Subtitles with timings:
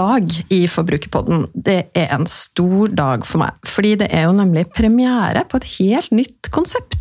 [0.00, 3.56] Dag i Forbrukerpodden, det er en stor dag for meg.
[3.68, 6.99] Fordi det er jo nemlig premiere på et helt nytt konsept.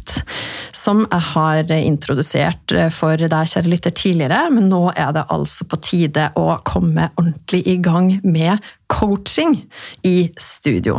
[0.76, 4.42] Som jeg har introdusert for deg, kjære lytter, tidligere.
[4.54, 8.60] Men nå er det altså på tide å komme ordentlig i gang med
[8.90, 9.54] coaching
[10.02, 10.98] i studio.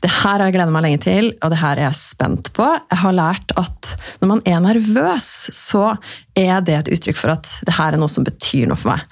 [0.00, 2.64] Det her har jeg gleda meg lenge til, og det her er jeg spent på.
[2.64, 5.98] Jeg har lært at når man er nervøs, så
[6.36, 9.04] er det et uttrykk for at det her er noe som betyr noe for meg.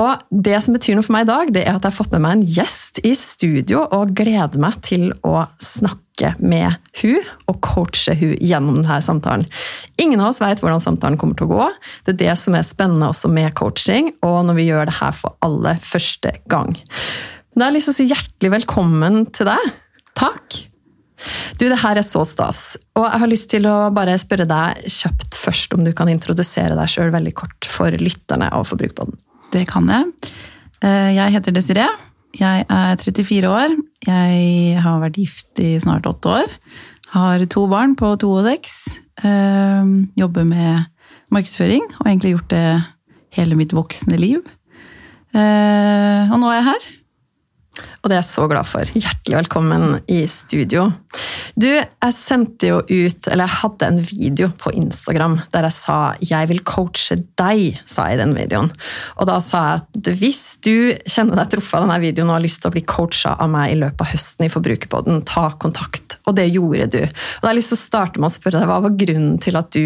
[0.00, 2.16] Og det som betyr noe for meg i dag, det er at jeg har fått
[2.16, 7.20] med meg en gjest i studio, og gleder meg til å snakke med hun
[7.50, 9.46] og coache hun gjennom denne samtalen.
[10.02, 11.68] Ingen av oss vet hvordan samtalen kommer til å gå.
[12.06, 15.14] Det er det som er spennende også med coaching, og når vi gjør det her
[15.16, 16.74] for aller første gang.
[17.52, 19.72] Da har jeg lyst til å si hjertelig velkommen til deg.
[20.18, 20.62] Takk.
[21.58, 22.62] Du, det her er så stas.
[22.98, 26.78] Og jeg har lyst til å bare spørre deg kjapt først om du kan introdusere
[26.78, 29.18] deg sjøl veldig kort for lytterne av Forbrukerpodden.
[29.52, 30.32] Det kan jeg.
[30.82, 31.90] Eh, jeg heter Desiree.
[32.38, 33.74] Jeg er 34 år.
[34.06, 36.54] Jeg har vært gift i snart åtte år.
[37.12, 38.78] Har to barn på to og seks.
[39.20, 40.88] Eh, jobber med
[41.32, 42.66] markedsføring og egentlig gjort det
[43.36, 44.40] hele mitt voksne liv.
[45.32, 46.88] Eh, og nå er jeg her.
[48.02, 48.88] Og det er jeg så glad for.
[48.98, 50.88] Hjertelig velkommen i studio.
[51.54, 56.14] Du, jeg sendte jo ut, eller jeg hadde en video på Instagram der jeg sa
[56.18, 58.72] 'jeg vil coache deg', sa jeg i den videoen.
[59.18, 62.46] Og da sa jeg at hvis du kjenner deg truffet av denne videoen og har
[62.46, 66.18] lyst til å bli coacha av meg i løpet av høsten i Forbrukerpodden, ta kontakt.
[66.26, 67.02] Og det gjorde du.
[67.02, 69.38] Og da har jeg lyst til å starte med å spørre deg, Hva var grunnen
[69.38, 69.84] til at du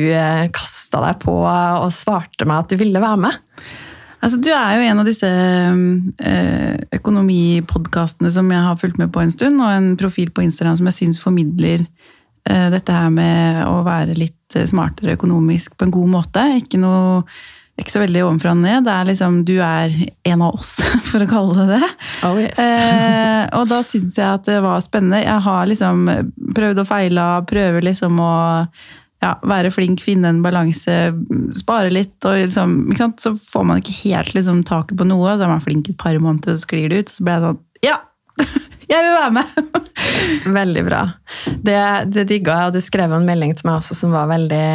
[0.52, 3.42] kasta deg på og svarte meg at du ville være med?
[4.26, 9.22] Altså, du er jo en av disse øh, økonomipodkastene som jeg har fulgt med på
[9.22, 13.62] en stund, og en profil på Instagram som jeg syns formidler øh, dette her med
[13.68, 16.42] å være litt smartere økonomisk på en god måte.
[16.58, 17.22] Ikke noe
[17.76, 18.86] ikke så veldig ovenfra og ned.
[18.86, 19.94] Det er liksom, Du er
[20.26, 20.74] en av oss,
[21.10, 21.90] for å kalle det det.
[22.26, 22.58] Oh, yes.
[22.58, 25.22] eh, og da syns jeg at det var spennende.
[25.22, 26.06] Jeg har liksom
[26.56, 28.36] prøvd og feila, prøver liksom å
[29.24, 30.94] ja, være flink, finne en balanse,
[31.56, 32.16] spare litt.
[32.28, 32.76] og liksom,
[33.18, 35.36] Så får man ikke helt liksom, taket på noe.
[35.36, 37.12] Så er man flink et par måneder, så sklir det ut.
[37.14, 38.00] Så blir jeg sånn Ja!
[38.86, 39.86] Jeg vil være med!
[40.58, 41.00] veldig bra.
[41.44, 41.78] Det,
[42.12, 44.66] det digga jeg, og du skrev en melding til meg også som var veldig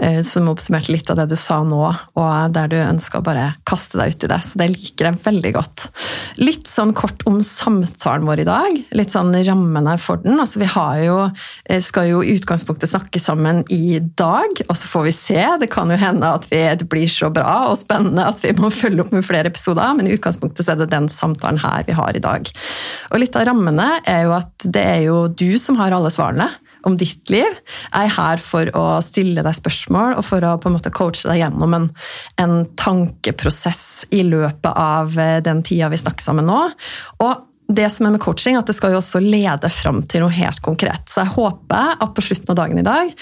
[0.00, 1.80] eh, som oppsummerte litt av det du sa nå,
[2.20, 4.40] og der du ønska å bare kaste deg ut i det.
[4.46, 5.86] Så det liker jeg veldig godt.
[6.40, 8.78] Litt sånn kort om samtalen vår i dag.
[8.96, 10.38] Litt sånn rammene for den.
[10.40, 11.18] Altså, vi har jo,
[11.64, 15.40] eh, skal jo i utgangspunktet snakke sammen i dag, og så får vi se.
[15.64, 18.72] Det kan jo hende at vi, det blir så bra og spennende at vi må
[18.74, 21.96] følge opp med flere episoder, men i utgangspunktet så er det den samtalen her vi
[21.96, 22.50] har i dag.
[23.10, 26.48] Og litt av rammene er jo at det er jo du som har alle svarene
[26.88, 27.58] om ditt liv.
[27.90, 31.28] Jeg er her for å stille deg spørsmål og for å på en måte coache
[31.28, 31.86] deg gjennom en,
[32.40, 33.84] en tankeprosess
[34.16, 36.62] i løpet av eh, den tida vi snakker sammen nå.
[37.24, 40.34] Og det som er med coaching, at det skal jo også lede fram til noe
[40.34, 41.06] helt konkret.
[41.10, 43.12] Så jeg håper at på slutten av dagen i dag,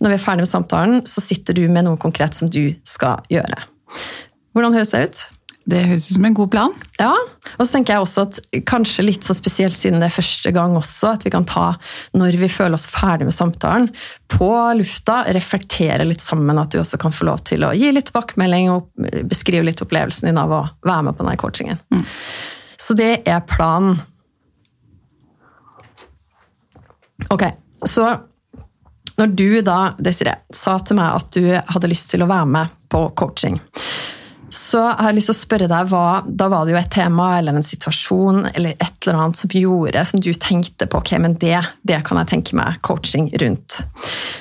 [0.00, 3.26] når vi er ferdig med samtalen, så sitter du med noe konkret som du skal
[3.32, 3.60] gjøre.
[4.56, 5.26] Hvordan høres det ut?
[5.68, 6.74] Det høres ut som en god plan.
[6.96, 10.52] Ja, og så tenker jeg også at kanskje litt så spesielt siden det er første
[10.56, 11.74] gang også, at vi kan ta,
[12.16, 13.90] når vi føler oss ferdig med samtalen,
[14.32, 14.48] på
[14.78, 16.60] lufta, reflektere litt sammen.
[16.60, 18.88] At du også kan få lov til å gi litt tilbakemelding og
[19.28, 21.84] beskrive litt opplevelsen din av å være med på denne coachingen.
[21.92, 22.06] Mm.
[22.80, 24.00] Så det er planen.
[27.28, 27.44] Ok,
[27.84, 28.08] så
[29.18, 32.86] når du da, Desiree, sa til meg at du hadde lyst til å være med
[32.88, 33.58] på coaching,
[34.50, 37.28] så jeg har lyst til å spørre deg, hva, Da var det jo et tema
[37.38, 41.36] eller en situasjon eller et eller annet som gjorde, som du tenkte på ok, men
[41.40, 43.80] det, det kan jeg tenke meg coaching rundt.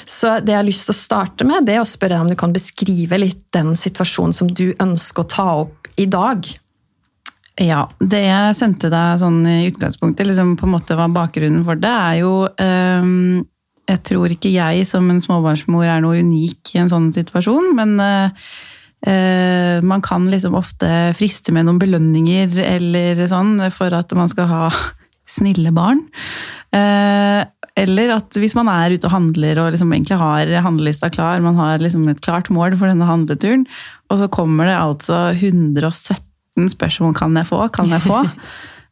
[0.07, 2.31] Så det jeg har lyst til å starte med, det er å spørre deg om
[2.31, 6.47] du kan beskrive litt den situasjonen som du ønsker å ta opp i dag.
[7.57, 11.79] Ja, det jeg sendte deg sånn i utgangspunktet, liksom på en måte var bakgrunnen for
[11.81, 13.45] det, er jo um,
[13.87, 17.95] Jeg tror ikke jeg som en småbarnsmor er noe unik i en sånn situasjon, men
[18.03, 18.49] Eh,
[19.05, 24.63] man kan liksom ofte friste med noen belønninger eller sånn for at man skal ha
[25.37, 26.01] snille barn.
[26.75, 27.43] Eh,
[27.77, 31.59] eller at hvis man er ute og handler og liksom egentlig har handlelista klar, man
[31.59, 33.67] har liksom et klart mål for denne handleturen,
[34.09, 38.23] og så kommer det altså 117 spørsmål kan jeg få, kan jeg få?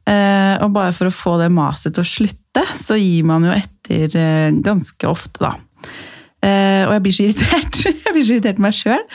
[0.06, 3.56] Eh, og bare for å få det maset til å slutte, så gir man jo
[3.56, 5.56] etter eh, ganske ofte, da.
[6.46, 7.80] Eh, og jeg blir så irritert.
[8.06, 9.06] Jeg blir så irritert på meg sjøl.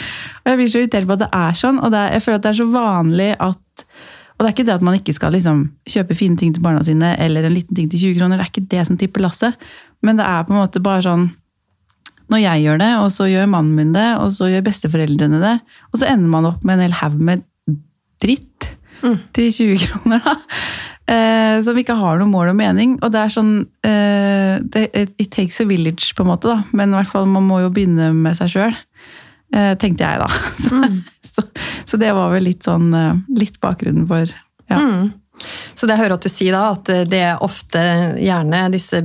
[0.43, 1.79] Og jeg blir så irritert på at det er sånn.
[1.81, 4.67] Og det er, jeg føler at det er så vanlig at Og det er ikke
[4.69, 7.77] det at man ikke skal liksom, kjøpe fine ting til barna sine, eller en liten
[7.77, 9.69] ting til 20 kroner, det er ikke det som tipper lasset.
[10.00, 11.27] Men det er på en måte bare sånn
[12.32, 15.56] Når jeg gjør det, og så gjør mannen min det, og så gjør besteforeldrene det,
[15.91, 17.44] og så ender man opp med en hel haug med
[18.23, 18.71] dritt
[19.37, 20.37] til 20 kroner, da.
[21.10, 22.96] Eh, som ikke har noe mål og mening.
[23.02, 23.54] Og det er sånn
[23.86, 24.84] eh, det,
[25.18, 26.62] It takes a village, på en måte, da.
[26.76, 28.76] Men i hvert fall, man må jo begynne med seg sjøl.
[29.50, 30.28] Eh, tenkte jeg, da.
[31.30, 31.42] Så, så,
[31.86, 34.30] så det var vel litt sånn eh, Litt bakgrunnen for
[34.70, 34.78] ja.
[35.78, 37.80] Så det jeg hører at du sier da, at det er ofte
[38.20, 38.98] gjerne disse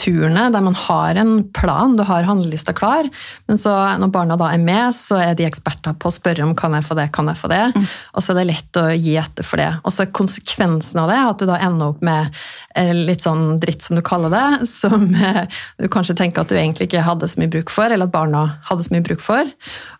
[0.00, 3.08] butikkturene der man har en plan, du har handlelista klar,
[3.46, 6.54] men så når barna da er med, så er de eksperter på å spørre om
[6.54, 7.72] kan jeg få det, kan jeg få det,
[8.14, 9.70] og så er det lett å gi etter for det.
[9.84, 12.34] Og så er konsekvensen av det at du da ender opp med
[12.76, 15.46] eh, litt sånn dritt, som du kaller det, som eh,
[15.78, 18.46] du kanskje tenker at du egentlig ikke hadde så mye bruk for, eller at barna
[18.68, 19.48] hadde så mye bruk for,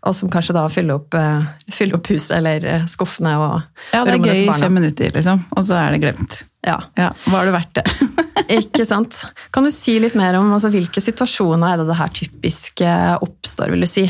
[0.07, 3.59] og som kanskje da fyller opp, eh, fyller opp huset eller skuffene og
[3.93, 5.45] ja, det er gøy i fem minutter, liksom.
[5.57, 6.45] Og så er det glemt.
[6.67, 6.83] Ja.
[6.95, 7.85] Ja, Var det verdt det?
[8.61, 9.23] Ikke sant?
[9.55, 13.15] Kan du si litt mer om altså, hvilke situasjoner er det det her typisk eh,
[13.17, 14.05] oppstår, vil du si?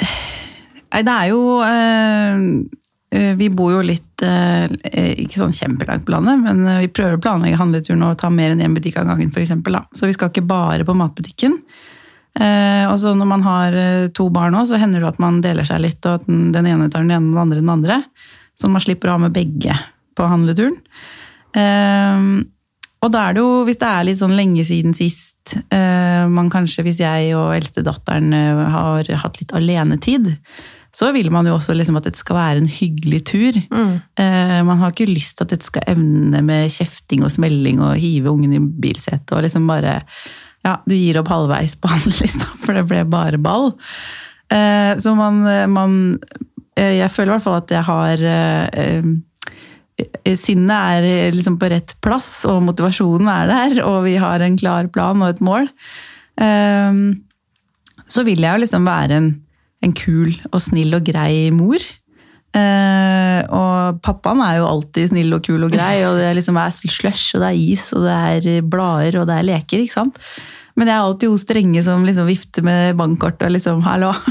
[0.00, 4.72] Nei, det er jo eh, Vi bor jo litt øh,
[5.20, 8.64] Ikke sånn kjempelangt på landet, men vi prøver å planlegge handleturen og ta mer enn
[8.64, 9.54] én butikk av gangen, f.eks.
[9.96, 11.56] Så vi skal ikke bare på matbutikken.
[12.40, 13.78] Eh, og så når man har
[14.16, 16.68] to barn òg, så hender det at man deler seg litt, og at den, den
[16.68, 18.02] ene tar den ene, den andre den andre.
[18.60, 19.78] Så man slipper å ha med begge
[20.16, 20.76] på handleturen.
[21.54, 22.24] Eh,
[23.00, 26.50] og da er det jo, hvis det er litt sånn lenge siden sist, eh, man
[26.52, 30.34] kanskje, hvis jeg og eldstedatteren eh, har hatt litt alenetid,
[30.92, 33.56] så vil man jo også liksom at dette skal være en hyggelig tur.
[34.20, 37.96] Eh, man har ikke lyst til at dette skal evne med kjefting og smelling og
[38.02, 40.00] hive ungen i bilsetet og liksom bare
[40.60, 43.70] Ja, du gir opp halvveis på handlelista, for det ble bare ball.
[44.50, 45.38] Så man,
[45.72, 45.92] man
[46.76, 48.24] Jeg føler i hvert fall at jeg har
[50.38, 54.58] Sinnet er eh, liksom på rett plass, og motivasjonen er der, og vi har en
[54.60, 55.70] klar plan og et mål.
[56.40, 57.22] Ehm,
[58.10, 59.30] Så vil jeg jo liksom være en,
[59.86, 61.78] en kul og snill og grei mor.
[62.50, 66.72] Eh, og pappaen er jo alltid snill og kul og grei, og det liksom er
[66.74, 70.18] slush, og det er is, og det er blader, og det er leker, ikke sant?
[70.74, 74.16] Men jeg er alltid hun strenge som liksom vifter med bankkortet og liksom 'hallo'.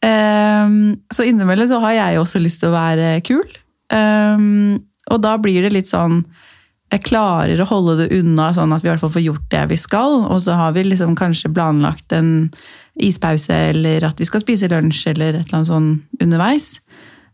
[0.00, 3.44] Ehm, så innimellom så har jeg også lyst til å være kul.
[3.94, 4.78] Ehm,
[5.10, 6.22] og da blir det litt sånn
[6.90, 9.60] Jeg klarer å holde det unna, sånn at vi i hvert fall får gjort det
[9.70, 10.24] vi skal.
[10.26, 12.50] Og så har vi liksom kanskje planlagt en
[12.98, 16.80] ispause, eller at vi skal spise lunsj, eller et eller annet sånn underveis.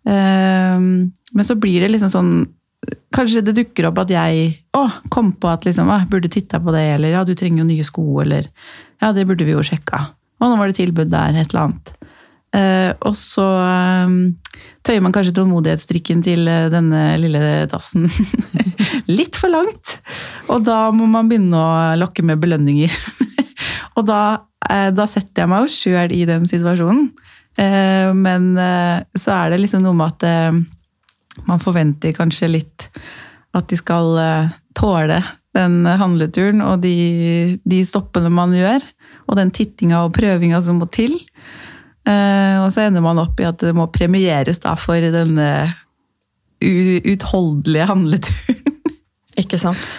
[0.05, 2.37] Ehm, men så blir det liksom sånn
[3.17, 6.70] Kanskje det dukker opp at jeg å, kom på at liksom, å, burde titta på
[6.75, 8.47] det, eller ja, du trenger jo nye sko, eller
[9.00, 10.03] ja, det burde vi jo sjekka.
[10.37, 11.95] Og nå var det tilbud der, et eller annet.
[12.56, 14.14] Eh, og så eh,
[14.87, 18.06] tøyer man kanskje tålmodighetsstrikken til eh, denne lille dassen
[19.19, 19.98] litt for langt.
[20.53, 22.96] Og da må man begynne å lokke med belønninger.
[23.98, 24.22] og da,
[24.70, 27.10] eh, da setter jeg meg jo sjøl i den situasjonen.
[27.56, 28.51] Men
[29.17, 32.84] så er det liksom noe med at man forventer kanskje litt
[33.56, 34.10] at de skal
[34.77, 35.22] tåle
[35.56, 36.93] den handleturen og de,
[37.65, 38.84] de stoppene man gjør,
[39.25, 41.17] og den tittinga og prøvinga som må til.
[42.06, 45.51] Eh, og så ender man opp i at det må premieres da for denne
[46.63, 48.77] uutholdelige utholdelige handleturen.
[49.43, 49.96] Ikke sant?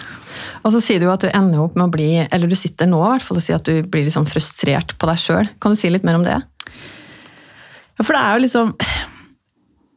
[0.65, 2.99] Og så sier du at du ender opp med å bli, eller du sitter nå
[2.99, 5.51] i hvert fall og sier at du blir sånn frustrert på deg sjøl.
[5.61, 6.39] Kan du si litt mer om det?
[7.97, 8.73] Ja, for det er jo liksom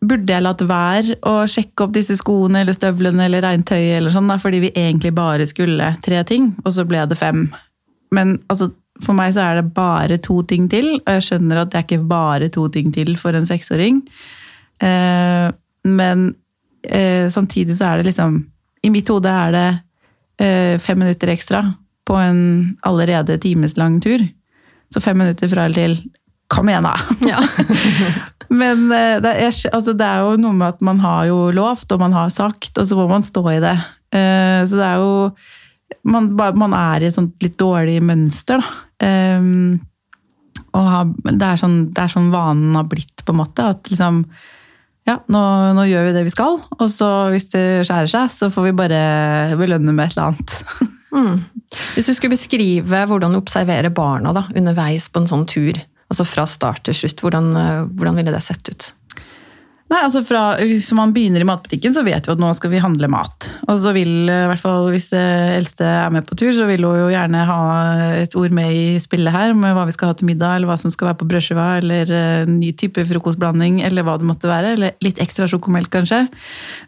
[0.00, 4.30] Burde jeg latt være å sjekke opp disse skoene eller støvlene eller regntøyet eller sånn,
[4.32, 7.42] da, fordi vi egentlig bare skulle tre ting, og så ble det fem.
[8.16, 8.70] Men altså,
[9.04, 11.86] for meg så er det bare to ting til, og jeg skjønner at det er
[11.86, 14.02] ikke bare to ting til for en seksåring.
[14.80, 15.46] Eh,
[15.88, 16.26] men
[16.82, 18.38] eh, samtidig så er det liksom
[18.82, 19.68] I mitt hode er det
[20.40, 21.62] eh, fem minutter ekstra
[22.08, 22.42] på en
[22.88, 24.24] allerede timeslang tur.
[24.92, 26.00] Så fem minutter fra eller til
[26.50, 26.96] Kom igjen, da!
[27.30, 27.38] Ja.
[28.60, 32.00] Men det er, altså, det er jo noe med at man har jo lovt, og
[32.02, 33.76] man har sagt, og så må man stå i det.
[34.10, 35.30] Så det er jo
[36.02, 38.89] Man, man er i et sånt litt dårlig mønster, da.
[40.70, 43.72] Og har, det, er sånn, det er sånn vanen har blitt, på en måte.
[43.74, 44.24] At liksom
[45.08, 45.40] Ja, nå,
[45.74, 48.76] nå gjør vi det vi skal, og så hvis det skjærer seg, så får vi
[48.82, 49.00] bare
[49.58, 50.58] belønne med et eller annet.
[51.10, 51.40] Mm.
[51.96, 55.74] Hvis du skulle beskrive hvordan du observerer barna da, underveis på en sånn tur,
[56.06, 58.86] altså fra start til slutt, hvordan, eh, hvordan ville det sett ut?
[59.90, 62.82] Nei, altså fra, Hvis man begynner i matbutikken, så vet vi at nå skal vi
[62.82, 63.48] handle mat.
[63.66, 65.22] Og så vil, i hvert fall hvis det
[65.56, 67.62] eldste er med på tur, så vil hun jo gjerne ha
[68.20, 70.76] et ord med i spillet her, med hva vi skal ha til middag, eller hva
[70.78, 74.76] som skal være på brødskiva, eller en ny type frokostblanding, eller hva det måtte være.
[74.78, 76.22] Eller litt ekstra sjokomelk, kanskje.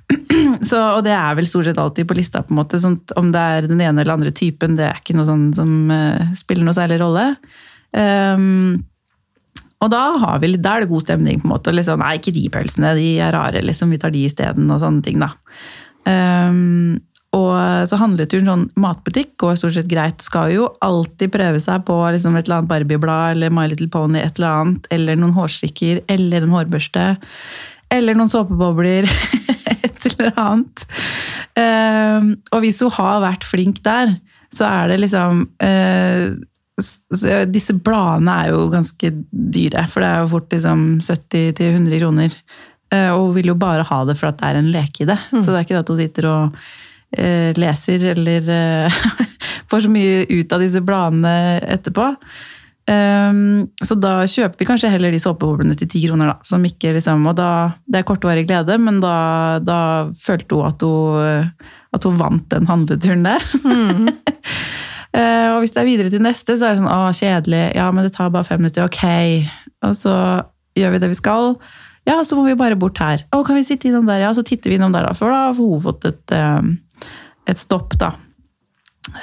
[0.70, 2.78] Så, og det er vel stort sett alltid på lista, på en måte.
[2.82, 5.90] Sånn, om det er den ene eller andre typen, det er ikke noe sånn som
[5.90, 7.32] uh, spiller noe særlig rolle.
[7.90, 8.78] Um,
[9.82, 10.02] og da,
[10.42, 11.74] vi, da, er det god stemning, på en måte.
[11.74, 13.90] Liksom, nei, ikke de pølsene, de er rare, liksom.
[13.90, 15.32] Vi tar de isteden, og sånne ting, da.
[16.06, 17.00] Um,
[17.32, 20.20] og så handleturen sånn matbutikk går stort sett greit.
[20.20, 24.20] Skal jo alltid prøve seg på liksom et eller annet Barbie-blad eller My Little Pony,
[24.20, 27.06] et eller annet, eller noen hårstrikker, eller en hårbørste.
[27.96, 29.08] Eller noen såpebobler.
[29.86, 30.84] et eller annet.
[31.56, 34.14] Um, og hvis hun har vært flink der,
[34.52, 36.36] så er det liksom uh,
[37.52, 42.38] Disse bladene er jo ganske dyre, for det er jo fort liksom 70-100 kroner.
[42.92, 45.18] Eh, og vil jo bare ha det for at det er en leke i det.
[45.32, 45.42] Mm.
[45.42, 46.56] Så det er ikke det at hun sitter og
[47.18, 49.04] uh, leser eller uh,
[49.70, 51.36] får så mye ut av disse bladene
[51.76, 52.10] etterpå.
[52.82, 56.48] Um, så da kjøper vi kanskje heller de såpeboblene til ti kroner, da.
[56.48, 57.50] Som ikke liksom, og da,
[57.86, 59.16] det er kortvarig glede, men da,
[59.62, 59.78] da
[60.18, 61.52] følte hun at, hun
[61.96, 63.48] at hun vant den handleturen der.
[63.62, 64.10] Mm.
[65.16, 67.62] uh, og hvis det er videre til neste, så er det sånn å, kjedelig.
[67.78, 68.88] Ja, men det tar bare fem minutter.
[68.88, 69.02] Ok.
[69.86, 70.14] Og så
[70.78, 71.56] gjør vi det vi skal.
[72.08, 73.22] Ja, så må vi bare bort her.
[73.30, 74.24] Å, kan vi sitte innom der?
[74.24, 75.14] Ja, så titter vi innom der, da.
[75.14, 77.10] For da har hun fått et, eh,
[77.50, 78.14] et stopp, da.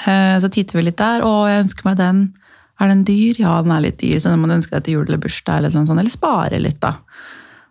[0.06, 1.26] Eh, så titter vi litt der.
[1.26, 2.22] Å, jeg ønsker meg den.
[2.80, 3.42] Er den dyr?
[3.42, 5.60] Ja, den er litt dyr, så den må du ønske deg til jul eller bursdag.
[5.60, 6.96] Eller, sånt, eller spare litt, da.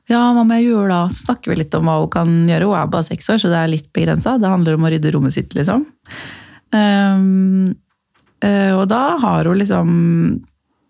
[0.08, 1.00] Ja, hva må jeg gjøre da?
[1.12, 2.68] Så snakker vi litt om hva hun kan gjøre.
[2.68, 4.37] Hun er bare seks år, så det er litt begrensa.
[4.40, 5.84] Det handler om å rydde rommet sitt, liksom.
[6.72, 7.76] Um,
[8.38, 9.88] og da har hun liksom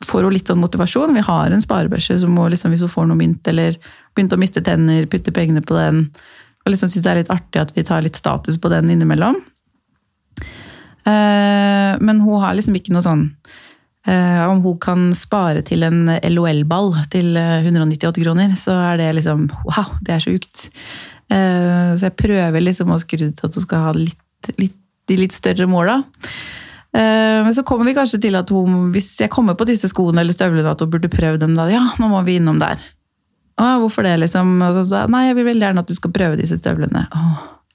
[0.04, 1.14] får hun litt sånn motivasjon.
[1.16, 3.78] Vi har en sparebørse som hun liksom, hvis hun får noe mynt eller
[4.14, 6.04] begynte å miste tenner, putte pengene på den.
[6.64, 9.40] Og liksom syns det er litt artig at vi tar litt status på den innimellom.
[11.08, 13.22] Eh, men hun har liksom ikke noe sånn
[14.04, 19.12] eh, Om hun kan spare til en LOL-ball til 198 eh, kroner, så er det
[19.20, 20.68] liksom Wow, det er sjukt.
[21.28, 24.76] Så jeg prøver liksom å skru til at hun skal ha litt, litt,
[25.10, 25.98] de litt større måla.
[26.96, 30.22] Eh, men så kommer vi kanskje til at hun, hvis jeg kommer på disse skoene
[30.22, 31.68] eller støvlene, at hun burde prøve dem da.
[31.72, 32.80] Ja, nå må vi innom der.
[33.58, 34.56] Å, hvorfor det, liksom?
[34.76, 37.04] Så, Nei, jeg vil veldig gjerne at du skal prøve disse støvlene.
[37.10, 37.24] Å,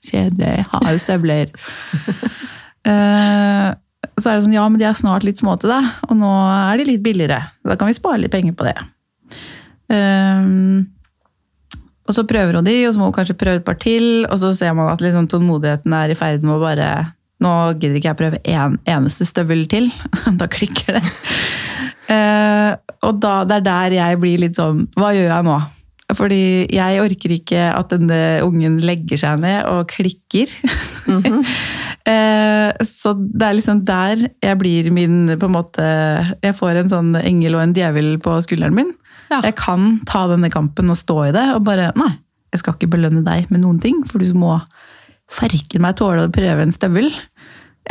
[0.03, 0.53] kjedelig.
[0.61, 1.53] Jeg har jo støvler.
[2.87, 3.69] uh,
[4.19, 6.31] så er det sånn, ja, men de er snart litt små til deg, og nå
[6.55, 7.41] er de litt billigere.
[7.67, 8.77] Da kan vi spare litt penger på det.
[9.91, 10.87] Um,
[12.07, 14.39] og så prøver hun de, og så må hun kanskje prøve et par til, og
[14.39, 16.87] så ser man at liksom, tålmodigheten er i ferd med å bare
[17.43, 19.91] nå gidder ikke jeg prøve en eneste støvel til.
[20.39, 21.05] da klikker det.
[22.09, 22.73] Uh,
[23.07, 25.53] og da, det er der jeg blir litt sånn Hva gjør jeg nå?
[26.13, 26.41] Fordi
[26.75, 30.51] jeg orker ikke at denne ungen legger seg ned og klikker.
[31.07, 31.39] Mm -hmm.
[32.11, 35.83] uh, så det er liksom der jeg blir min på en måte
[36.43, 38.93] Jeg får en sånn engel og en djevel på skulderen min.
[39.31, 39.41] Ja.
[39.43, 42.11] Jeg kan ta denne kampen og stå i det og bare Nei,
[42.51, 44.59] jeg skal ikke belønne deg med noen ting, for du må
[45.33, 47.09] farken meg tåle å prøve en støvel.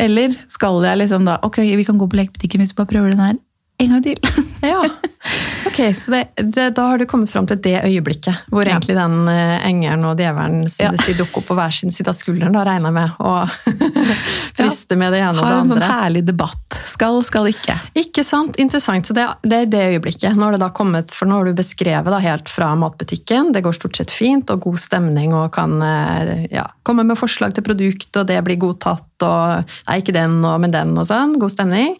[0.01, 3.13] Eller skal jeg liksom da Ok, vi kan gå på lekebutikken hvis du bare prøver
[3.13, 3.35] den her
[3.77, 4.19] en gang til.
[4.73, 4.83] ja.
[5.67, 8.75] Ok, så det, det, Da har du kommet fram til det øyeblikket hvor ja.
[8.75, 10.91] egentlig den uh, engelen og djevelen som ja.
[10.91, 14.03] du sier, dukker opp på hver sin side av skulderen, da regner jeg med, og
[14.57, 15.53] frister med det ene og det andre.
[15.53, 16.79] Har en sånn herlig debatt.
[16.91, 17.77] Skal, skal ikke.
[17.97, 18.59] Ikke sant.
[18.61, 19.07] Interessant.
[19.07, 20.35] Så det, det er det øyeblikket.
[20.35, 23.53] Nå har det da kommet, for nå har du beskrevet da helt fra matbutikken.
[23.55, 27.55] Det går stort sett fint og god stemning og kan uh, ja, komme med forslag
[27.55, 31.37] til produkt, og det blir godtatt og Nei, ikke den, og, men den, og sånn.
[31.39, 31.95] God stemning.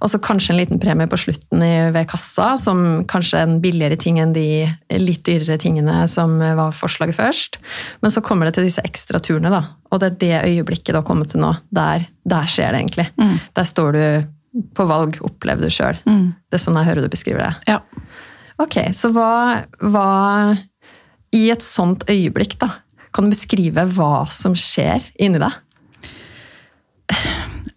[0.00, 3.98] Og så kanskje en liten premie på slutten i, ved kassa, som kanskje en billigere
[4.00, 4.64] ting enn de
[4.98, 7.58] litt dyrere tingene som var forslaget først.
[8.00, 9.62] Men så kommer det til disse ekstra turene, da.
[9.92, 11.52] Og det er det øyeblikket du har kommet til nå.
[11.74, 13.08] Der, der skjer det egentlig.
[13.20, 13.36] Mm.
[13.58, 14.04] Der står du
[14.76, 16.00] på valg, opplever du sjøl.
[16.08, 16.32] Mm.
[16.48, 17.74] Det er sånn jeg hører du beskriver det.
[17.74, 17.80] Ja.
[18.62, 20.08] Ok, så hva, hva
[21.32, 22.68] I et sånt øyeblikk, da,
[23.12, 25.56] kan du beskrive hva som skjer inni deg?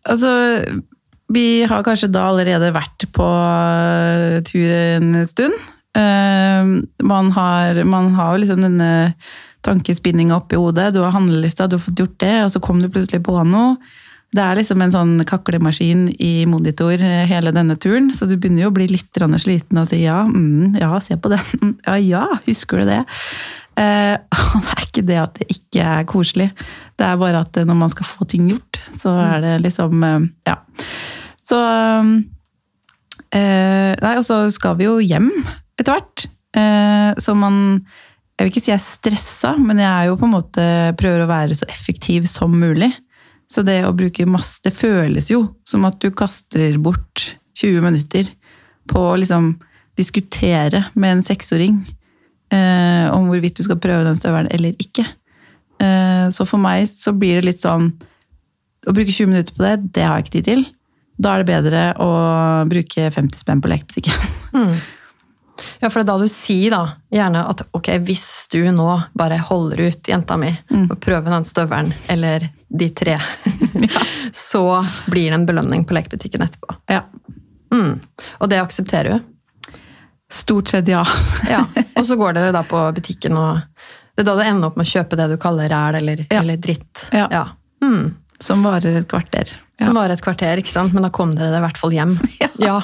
[0.06, 0.30] Altså,
[1.34, 5.58] vi har kanskje da allerede vært på eh, tur en stund.
[5.98, 6.72] Eh,
[7.03, 8.91] man har, man har liksom denne
[9.65, 10.94] tankespinninga oppi hodet.
[10.94, 13.77] Du har handlelista, du har fått gjort det, og så kom du plutselig på noe.
[14.36, 18.72] Det er liksom en sånn kaklemaskin i monitor hele denne turen, så du begynner jo
[18.72, 21.75] å bli litt sliten og si ja, mm, ja, se på den.
[21.88, 23.03] Ja, ja, husker du det?
[23.75, 24.15] Eh,
[24.63, 26.50] det er ikke det at det ikke er koselig,
[26.96, 30.32] det er bare at når man skal få ting gjort, så er det liksom eh,
[30.48, 30.58] Ja.
[31.46, 31.60] Så
[33.36, 35.29] eh, Nei, og så skal vi jo hjem
[35.77, 36.27] etter hvert.
[37.20, 37.84] Så man
[38.39, 40.63] Jeg vil ikke si jeg er stressa, men jeg er jo på en måte
[40.96, 42.89] prøver å være så effektiv som mulig.
[43.51, 48.32] Så det å bruke masse Det føles jo som at du kaster bort 20 minutter
[48.88, 49.53] på å liksom
[50.00, 51.84] diskutere med en seksåring
[52.56, 55.06] eh, om hvorvidt du skal prøve den støvelen eller ikke.
[55.84, 57.90] Eh, så for meg så blir det litt sånn
[58.86, 60.60] Å bruke 20 minutter på det, det har jeg ikke tid til.
[61.18, 62.10] Da er det bedre å
[62.70, 64.14] bruke 50 spenn på lekebutikken.
[64.56, 64.78] Mm.
[65.82, 66.82] Ja, for det er da du sier da,
[67.12, 68.86] gjerne at ok, hvis du nå
[69.20, 70.86] bare holder ut jenta mi Mm.
[70.92, 73.18] og prøver den støvelen, eller de tre,
[74.32, 74.62] så
[75.12, 76.76] blir det en belønning på lekebutikken etterpå.
[76.92, 77.02] Ja.
[77.74, 78.00] Mm.
[78.40, 79.35] Og det aksepterer du?
[80.32, 81.03] Stort sett ja.
[81.50, 81.63] Ja.
[81.96, 83.60] Og så går dere da på butikken, og
[84.15, 86.39] det er da du ender opp med å kjøpe det du kaller ræl eller, Ja.
[86.41, 87.08] eller dritt.
[87.13, 87.44] Ja.
[87.84, 88.15] Mm.
[88.41, 89.53] Som varer et kvarter.
[89.79, 90.94] Som varer et kvarter, ikke sant?
[90.96, 92.17] men da kom dere i hvert fall hjem.
[92.63, 92.79] Ja.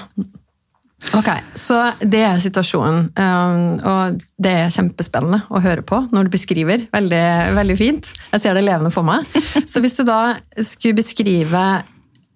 [1.17, 6.35] Ok, så det er situasjonen, um, og det er kjempespennende å høre på når du
[6.35, 6.83] beskriver.
[6.93, 7.23] Veldig,
[7.57, 8.11] veldig fint.
[8.35, 9.25] Jeg ser det levende for meg.
[9.71, 11.63] Så hvis du da skulle beskrive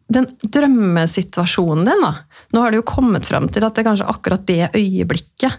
[0.08, 2.14] den drømmesituasjonen din, da.
[2.54, 5.54] Nå har du jo kommet fram til at det er kanskje akkurat det øyeblikket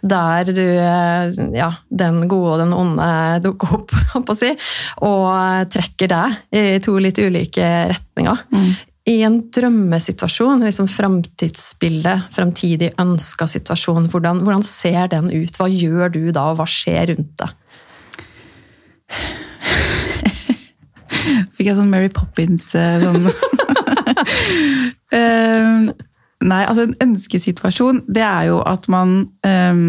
[0.00, 3.08] der du, eh, ja, den gode og den onde
[3.44, 4.54] dukker opp, holdt på å si,
[5.04, 5.26] og
[5.74, 8.46] trekker deg i to litt ulike retninger.
[9.10, 15.56] I en drømmesituasjon, liksom framtidsbildet, framtidig ønska situasjon, hvordan, hvordan ser den ut?
[15.56, 17.50] Hva gjør du da, og hva skjer rundt deg?
[21.56, 23.26] Fikk jeg sånn Mary Poppins eh, sånn
[25.10, 25.90] Eh,
[26.40, 29.10] Nei, altså en ønskesituasjon, det er jo at man
[29.44, 29.80] um,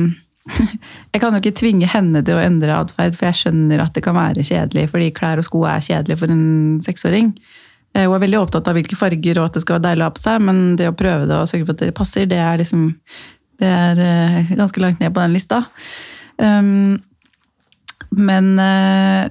[1.14, 4.04] Jeg kan jo ikke tvinge henne til å endre atferd, for jeg skjønner at det
[4.04, 6.42] kan være kjedelig, fordi klær og sko er kjedelig for en
[6.84, 7.30] seksåring.
[7.94, 10.10] Eh, Hun er veldig opptatt av hvilke farger og at det skal være deilig å
[10.10, 12.42] ha på seg, men det å prøve det og sørge for at det passer, det
[12.42, 12.90] er liksom
[13.62, 15.62] Det er eh, ganske langt ned på den lista.
[16.42, 16.98] Um,
[18.18, 19.30] men eh,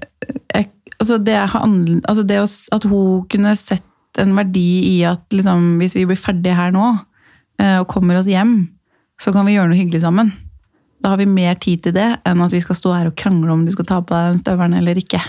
[0.54, 0.68] jeg,
[1.02, 2.38] altså det, handl- altså det
[2.78, 3.82] at hun kunne sett
[4.18, 6.86] en verdi i at liksom, hvis vi blir ferdige her nå
[7.60, 8.64] eh, og kommer oss hjem,
[9.20, 10.32] så kan vi gjøre noe hyggelig sammen.
[11.00, 13.52] Da har vi mer tid til det enn at vi skal stå her og krangle
[13.54, 15.22] om du skal ta på deg den støvelen eller ikke.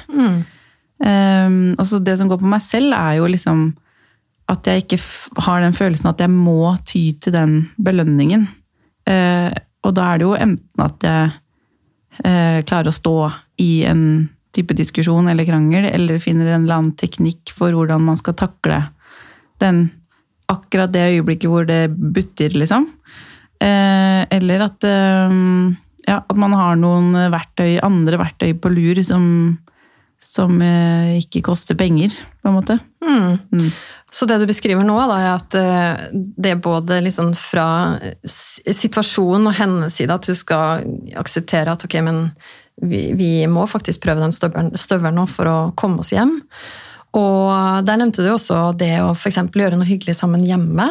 [1.01, 3.69] Um, og så det som går på meg selv, er jo liksom
[4.51, 4.99] at jeg ikke
[5.45, 8.49] har den følelsen at jeg må ty til den belønningen.
[9.07, 9.49] Uh,
[9.87, 11.31] og da er det jo enten at jeg
[12.19, 13.15] uh, klarer å stå
[13.63, 14.03] i en
[14.55, 18.83] type diskusjon eller krangel, eller finner en eller annen teknikk for hvordan man skal takle
[19.61, 19.85] den
[20.51, 22.89] akkurat det øyeblikket hvor det butter, liksom.
[23.61, 25.35] Eh, eller at, eh,
[26.07, 29.25] ja, at man har noen verktøy, andre verktøy på lur som,
[30.19, 32.79] som eh, ikke koster penger, på en måte.
[33.05, 33.69] Mm.
[34.11, 37.67] Så det du beskriver nå, da, er at eh, det er både liksom fra
[38.27, 40.83] situasjonen og hennes side at du skal
[41.21, 42.25] akseptere at ok, men
[42.81, 46.39] vi, vi må faktisk prøve den støvelen nå for å komme oss hjem.
[47.17, 49.41] Og der nevnte du også det å f.eks.
[49.51, 50.87] gjøre noe hyggelig sammen hjemme.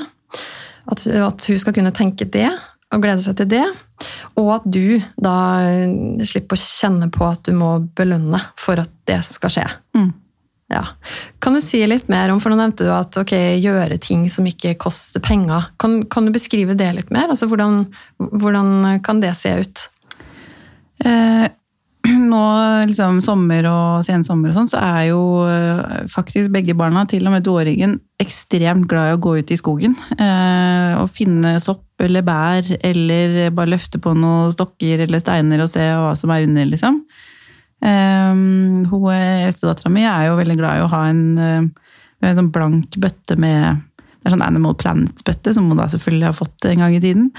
[0.91, 2.49] At, at hun skal kunne tenke det
[2.91, 3.67] og glede seg til det.
[4.41, 5.37] Og at du da
[6.27, 9.69] slipper å kjenne på at du må belønne for at det skal skje.
[9.97, 10.11] Mm.
[10.71, 10.85] Ja.
[11.43, 14.47] Kan du si litt mer om, for nå nevnte du at ok, gjøre ting som
[14.47, 15.73] ikke koster penger.
[15.83, 17.31] Kan, kan du beskrive det litt mer?
[17.33, 19.87] Altså, hvordan, hvordan kan det se ut?
[21.03, 21.47] Eh,
[22.33, 22.45] nå,
[22.89, 27.35] liksom sommer og sensommer og sånn, så er jo eh, faktisk begge barna, til og
[27.35, 29.97] med toåringen, ekstremt glad i å gå ut i skogen.
[30.17, 35.73] Eh, og finne sopp eller bær, eller bare løfte på noen stokker eller steiner og
[35.73, 37.03] se hva som er under, liksom.
[37.85, 41.93] Eh, hun eldstedattera mi er jo veldig glad i å ha en, eh,
[42.25, 43.85] en sånn blank bøtte med
[44.21, 47.31] det er sånn Animal Planet-bøtte, som hun da selvfølgelig har fått en gang i tiden.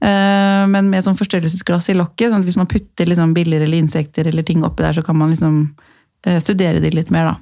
[0.00, 3.78] Eh, Men med sånn forstørrelsesglass i lokket, sånn at hvis man putter liksom biller eller
[3.78, 5.58] insekter eller ting oppi der, så kan man liksom
[6.24, 7.36] eh, studere de litt mer, da.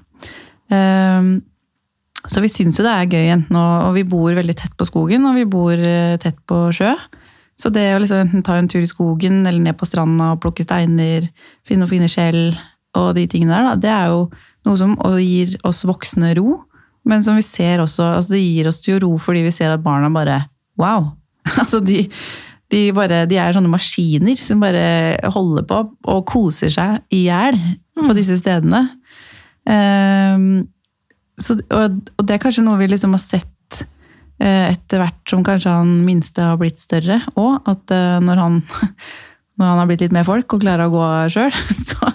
[0.74, 1.40] Eh,
[2.28, 4.84] Så vi syns jo det er gøy, enten og, og vi bor veldig tett på
[4.84, 5.78] skogen, og vi bor
[6.20, 6.90] tett på sjø.
[7.58, 10.42] Så det å liksom enten ta en tur i skogen eller ned på stranda og
[10.42, 11.30] plukke steiner,
[11.66, 12.42] finne noen fine skjell
[12.98, 14.20] og de tingene der, da, det er jo
[14.66, 16.58] noe som gir oss voksne ro.
[17.08, 19.84] Men som vi ser også, altså det gir oss jo ro fordi vi ser at
[19.84, 20.42] barna bare
[20.78, 21.14] Wow!
[21.58, 22.02] Altså de,
[22.70, 25.78] de, bare, de er sånne maskiner som bare holder på
[26.12, 27.56] og koser seg i hjel
[27.98, 28.84] på disse stedene.
[29.68, 30.68] Um,
[31.40, 35.44] så, og, og det er kanskje noe vi liksom har sett uh, etter hvert som
[35.46, 37.64] kanskje han minste har blitt større òg.
[37.68, 38.60] At uh, når han,
[39.58, 42.12] når han har blitt litt mer folk og klarer å gå sjøl, så,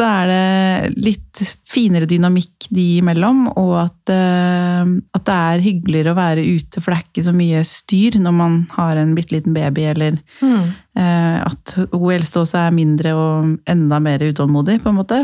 [0.00, 6.14] så er det litt finere dynamikk de imellom, og at, eh, at det er hyggeligere
[6.14, 9.36] å være ute, for det er ikke så mye styr når man har en bitte
[9.36, 10.72] liten baby, eller Mm.
[10.96, 15.20] eh, at hun eldste også er mindre og enda mer utålmodig, på en måte.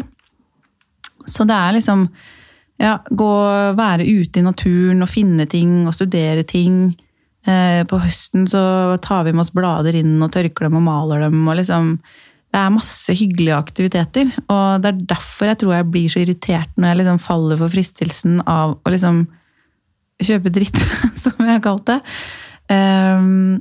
[1.27, 2.09] Så det er liksom
[2.79, 3.33] ja, gå
[3.79, 6.95] være ute i naturen og finne ting og studere ting.
[7.47, 11.21] Eh, på høsten så tar vi med oss blader inn og tørker dem og maler
[11.25, 11.49] dem.
[11.49, 11.99] og liksom
[12.57, 16.71] det er masse hyggelige aktiviteter, og det er derfor jeg tror jeg blir så irritert
[16.81, 19.27] når jeg liksom faller for fristelsen av å liksom
[20.25, 20.81] kjøpe dritt,
[21.23, 21.99] som jeg har kalt det.
[22.73, 23.59] Um,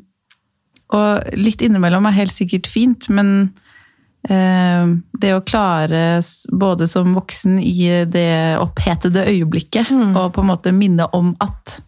[0.96, 3.50] og litt innimellom er helt sikkert fint, men
[4.30, 6.22] ehm, det å klare,
[6.56, 11.82] både som voksen i det opphetede øyeblikket, og på en måte minne om at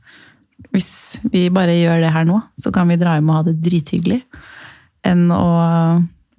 [0.73, 3.55] hvis vi bare gjør det her nå, så kan vi dra hjem og ha det
[3.63, 4.19] drithyggelig,
[5.07, 5.47] enn å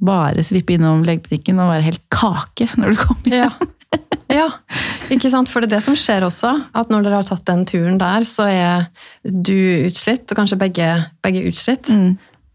[0.04, 3.58] bare svippe innom legebutikken og være helt kake når du kommer hjem.
[3.58, 3.74] Ja.
[4.40, 4.48] ja,
[5.12, 5.50] ikke sant?
[5.50, 6.50] For det er det som skjer også.
[6.76, 8.88] At når dere har tatt den turen der, så er
[9.24, 9.56] du
[9.88, 10.88] utslitt, og kanskje begge,
[11.24, 11.88] begge utslitt.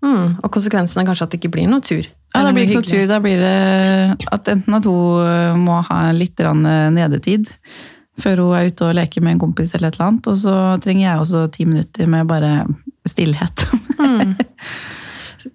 [0.04, 2.06] Mm, og konsekvensen er kanskje at det ikke blir noe tur.
[2.34, 3.08] Ja, da blir det ikke noe tur.
[3.10, 7.52] Da blir det at enten at hun må ha litt nedetid
[8.22, 10.58] før hun er ute og leker med en kompis eller et eller annet, og så
[10.84, 12.52] trenger jeg også ti minutter med bare
[13.10, 13.66] stillhet.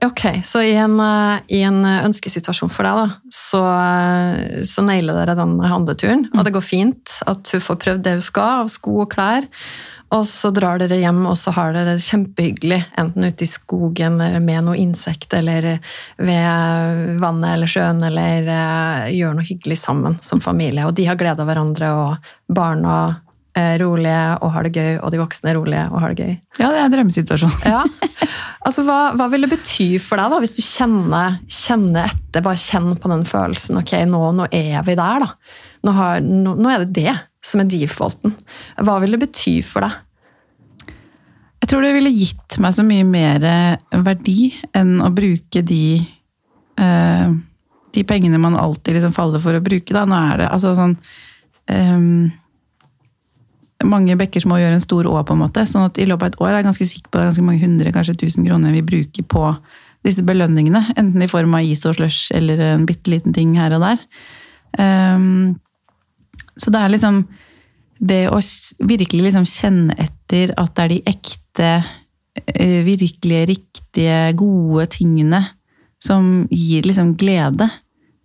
[0.05, 5.17] Ok, så i en, eh, i en ønskesituasjon for deg, da, så, eh, så nailer
[5.17, 6.27] dere den handleturen.
[6.35, 9.49] Og det går fint at hun får prøvd det hun skal av sko og klær.
[10.17, 12.81] Og så drar dere hjem, og så har dere det kjempehyggelig.
[13.01, 15.75] Enten ute i skogen eller med noe insekt, eller
[16.17, 20.87] ved vannet eller sjøen, eller eh, gjør noe hyggelig sammen som familie.
[20.89, 22.95] Og de har glede av hverandre, og barna
[23.83, 26.35] rolige og har det gøy, og de voksne rolige og har det gøy.
[26.61, 27.57] Ja, det er en drømmesituasjon.
[27.69, 27.85] Ja.
[28.69, 32.59] Altså, hva, hva vil det bety for deg da, hvis du kjenner, kjenner etter, bare
[32.61, 35.29] kjenn på den følelsen, ok, nå, nå er vi der da.
[35.87, 37.15] Nå, har, nå, nå er det det
[37.49, 38.35] som er defaulten.
[38.83, 39.95] Hva vil det bety for deg?
[41.63, 43.47] Jeg tror det ville gitt meg så mye mer
[44.05, 45.85] verdi enn å bruke de
[46.83, 47.39] uh,
[47.99, 49.95] de pengene man alltid liksom faller for å bruke.
[49.95, 50.05] Da.
[50.09, 50.95] Nå er det altså sånn
[51.73, 52.31] ehm,
[53.87, 55.67] Mange bekker små gjør en stor å, på en måte.
[55.69, 57.47] sånn at i løpet av et år er jeg ganske sikker på det er ganske
[57.47, 59.45] mange hundre, kanskje tusen kroner vi bruker på
[60.07, 60.83] disse belønningene.
[60.99, 64.03] Enten i form av is og slush eller en bitte liten ting her og der.
[64.79, 65.59] Um,
[66.59, 67.23] så det er liksom
[67.99, 68.39] det å
[68.87, 71.71] virkelig liksom kjenne etter at det er de ekte,
[72.39, 75.41] virkelig virkelige, riktige, gode tingene
[76.03, 77.67] som gir liksom glede.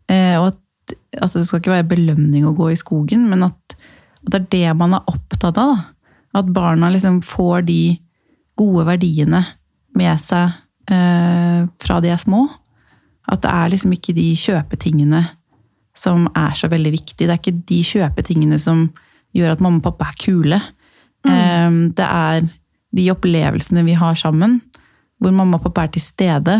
[0.09, 3.77] Eh, Og at altså det skal ikke være belønning å gå i skogen, men at,
[4.23, 5.73] at det er det man er opptatt av.
[5.75, 5.85] Da.
[6.39, 7.99] At barna liksom får de
[8.57, 9.43] gode verdiene
[9.97, 10.53] med seg
[10.89, 12.47] eh, fra de er små.
[13.29, 15.23] At det er liksom ikke de kjøpetingene
[15.95, 17.19] som er så veldig viktig.
[17.21, 18.87] Det er ikke de kjøpetingene som
[19.33, 20.61] gjør at mamma og pappa er kule.
[21.25, 22.49] Eh, Det er
[22.93, 24.61] de opplevelsene vi har sammen,
[25.19, 26.59] hvor mamma og pappa er til stede.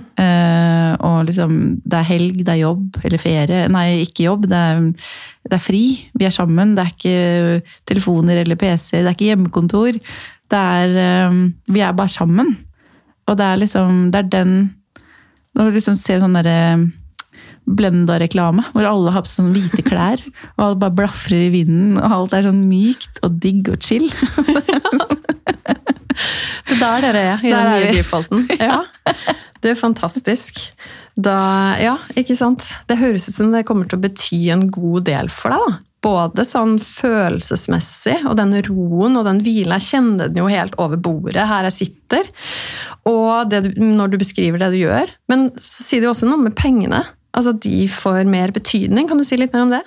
[0.00, 3.64] Eh, og liksom, det er helg, det er jobb, eller ferie.
[3.72, 4.84] Nei, ikke jobb, det er,
[5.48, 5.84] det er fri.
[6.18, 6.74] Vi er sammen.
[6.76, 9.98] Det er ikke telefoner eller PC, det er ikke hjemmekontor.
[10.52, 10.96] Det er
[11.30, 11.36] uh,
[11.72, 12.56] Vi er bare sammen.
[13.30, 14.50] Og det er liksom Det er den
[15.54, 16.90] Når du liksom ser sånn derre
[17.62, 20.18] Blenda-reklame, hvor alle har på seg sånn hvite klær,
[20.56, 24.08] og alle bare blafrer i vinden, og alt er sånn mykt og digg og chill.
[26.72, 28.58] Det er der dere er, i Der den er nye vi.
[28.66, 28.80] Ja.
[29.62, 30.60] Det er fantastisk.
[31.14, 32.64] Da, ja, ikke sant?
[32.88, 35.64] Det høres ut som det kommer til å bety en god del for deg.
[35.66, 35.80] da.
[36.02, 39.76] Både sånn følelsesmessig, og den roen og den hvilen.
[39.78, 42.30] Jeg kjenner den jo helt over bordet her jeg sitter.
[43.06, 45.12] Og det du, når du beskriver det du gjør.
[45.30, 47.04] Men så sier du også noe med pengene.
[47.32, 49.06] Altså at de får mer betydning.
[49.08, 49.84] Kan du si litt mer om det?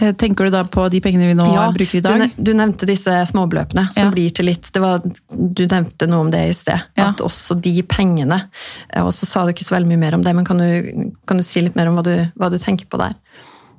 [0.00, 2.22] Eh, Tenker du da på de pengene vi nå bruker i dag?
[2.40, 4.10] du nevnte disse småbeløpene som Ja.
[4.10, 6.80] blir til litt det var, Du nevnte noe om det i sted.
[6.96, 7.10] Ja.
[7.10, 8.48] At også de pengene
[8.94, 11.12] eh, Og så sa du ikke så veldig mye mer om det, men kan du,
[11.26, 13.12] kan du si litt mer om hva du, hva du tenker på der?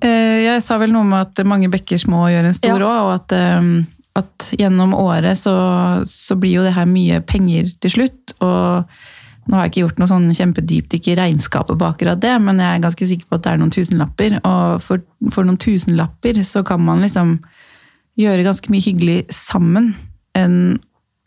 [0.02, 2.86] Eh, Jeg sa vel noe om at mange bekker små gjør en stor Ja.
[2.86, 3.84] òg, og at, eh,
[4.16, 8.34] at gjennom året så, så blir jo det her mye penger til slutt.
[8.42, 8.86] Og
[9.52, 12.78] nå har jeg ikke gjort noe sånn kjempedypdykk i regnskapet på akkurat det, men jeg
[12.78, 14.38] er ganske sikker på at det er noen tusenlapper.
[14.48, 15.04] Og for,
[15.36, 17.34] for noen tusenlapper så kan man liksom
[18.22, 19.92] gjøre ganske mye hyggelig sammen
[20.40, 20.56] enn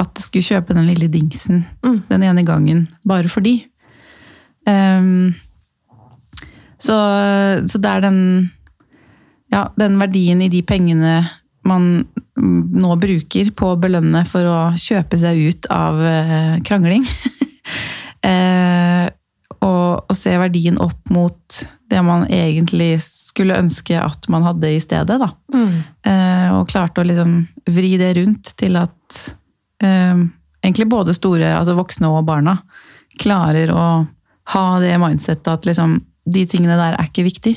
[0.01, 2.01] at det skulle kjøpe den lille dingsen Mm.
[2.09, 3.59] den ene gangen bare for de.
[4.67, 5.35] Ehm,
[6.81, 6.97] så,
[7.69, 8.21] så det er den
[9.53, 11.19] ja, den verdien i de pengene
[11.65, 17.05] man nå bruker på å belønne for å kjøpe seg ut av eh, krangling.
[20.15, 24.81] og, å se verdien opp mot det man egentlig skulle ønske at man hadde i
[24.83, 25.19] stedet.
[25.21, 25.31] Da.
[26.07, 29.21] Eh, og klarte å liksom vri det rundt til at
[29.83, 30.25] eh,
[30.63, 32.61] egentlig både store, altså voksne og barna,
[33.21, 33.87] klarer å
[34.55, 37.57] ha det mindsettet at liksom, de tingene der er ikke viktig.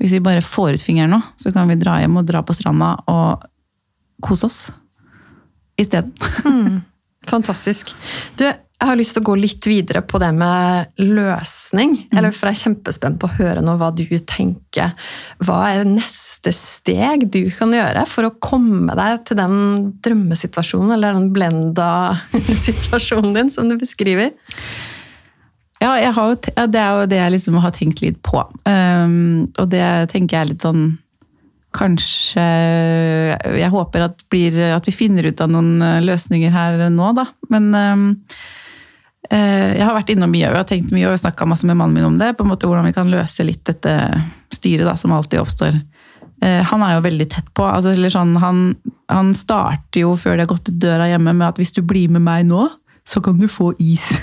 [0.00, 2.54] Hvis vi bare får ut fingeren nå, så kan vi dra hjem og dra på
[2.56, 3.44] stranda og
[4.24, 4.60] kose oss
[5.76, 6.14] isteden.
[7.28, 7.90] Fantastisk.
[8.38, 11.94] Du, jeg har lyst til å gå litt videre på det med løsning.
[12.12, 14.92] Eller for jeg er kjempespent på å høre nå hva du tenker.
[15.40, 19.56] Hva er neste steg du kan gjøre for å komme deg til den
[20.04, 21.88] drømmesituasjonen, eller den blenda
[22.66, 24.36] situasjonen din som du beskriver?
[25.80, 28.44] Ja, har det er jo det jeg liksom har tenkt litt på.
[28.68, 30.86] Um, og det tenker jeg er litt sånn
[31.76, 32.42] Kanskje
[33.58, 37.26] Jeg håper at, blir, at vi finner ut av noen eh, løsninger her nå, da.
[37.52, 38.06] Men um,
[39.26, 41.96] jeg har vært innom mye og jeg har tenkt mye og snakka masse med mannen
[41.96, 42.36] min om det.
[42.38, 43.94] på en måte Hvordan vi kan løse litt dette
[44.54, 45.80] styret da, som alltid oppstår.
[46.44, 47.64] Eh, han er jo veldig tett på.
[47.64, 48.74] altså sånn, han,
[49.12, 52.12] han starter jo før de har gått ut døra hjemme med at hvis du blir
[52.12, 52.68] med meg nå,
[53.06, 54.04] så kan du få is.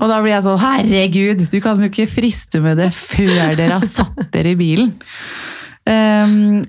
[0.00, 3.78] Og da blir jeg sånn Herregud, du kan jo ikke friste med det før dere
[3.78, 4.94] har satt dere i bilen.
[5.86, 6.62] Um,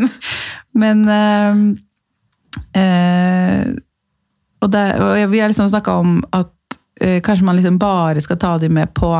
[0.82, 1.64] men um,
[2.74, 3.64] uh,
[4.60, 8.40] og, det, og, vi har liksom snakka om at uh, kanskje man liksom bare skal
[8.40, 9.12] ta dem med på,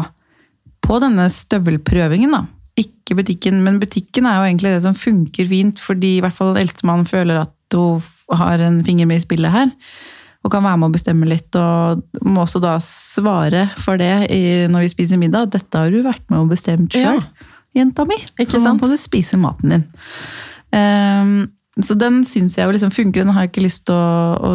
[0.85, 2.37] på denne støvelprøvingen.
[2.37, 2.45] da.
[2.81, 6.59] Ikke butikken, men butikken er jo egentlig det som funker fint, fordi i hvert fall
[6.61, 8.03] eldstemann føler at hun
[8.35, 9.71] har en finger med i spillet her
[10.41, 14.43] og kan være med å bestemme litt, og må også da svare for det i,
[14.73, 15.51] når vi spiser middag.
[15.53, 17.49] 'Dette har du vært med og bestemt sjøl, ja.
[17.77, 18.81] jenta mi', Ikke så sant?
[18.81, 19.85] må du spise maten din.
[20.73, 21.51] Um,
[21.85, 23.25] så den syns jeg jo liksom funker.
[23.25, 24.51] Den har jeg ikke lyst til å, å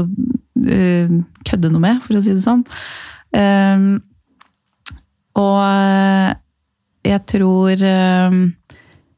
[0.55, 2.61] kødde noe med, for å si det sånn.
[3.35, 3.87] Um,
[5.35, 5.59] og
[7.05, 7.81] jeg tror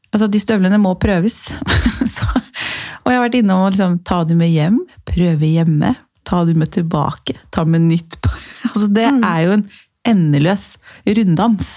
[0.08, 1.36] Altså, de støvlene må prøves.
[2.16, 5.90] så, og jeg har vært innom å liksom, ta dem med hjem, prøve hjemme,
[6.26, 8.40] ta dem med tilbake, ta med nytt par.
[8.72, 9.20] Altså, det Mm.
[9.28, 9.66] er jo en
[10.08, 10.64] endeløs
[11.06, 11.68] runddans.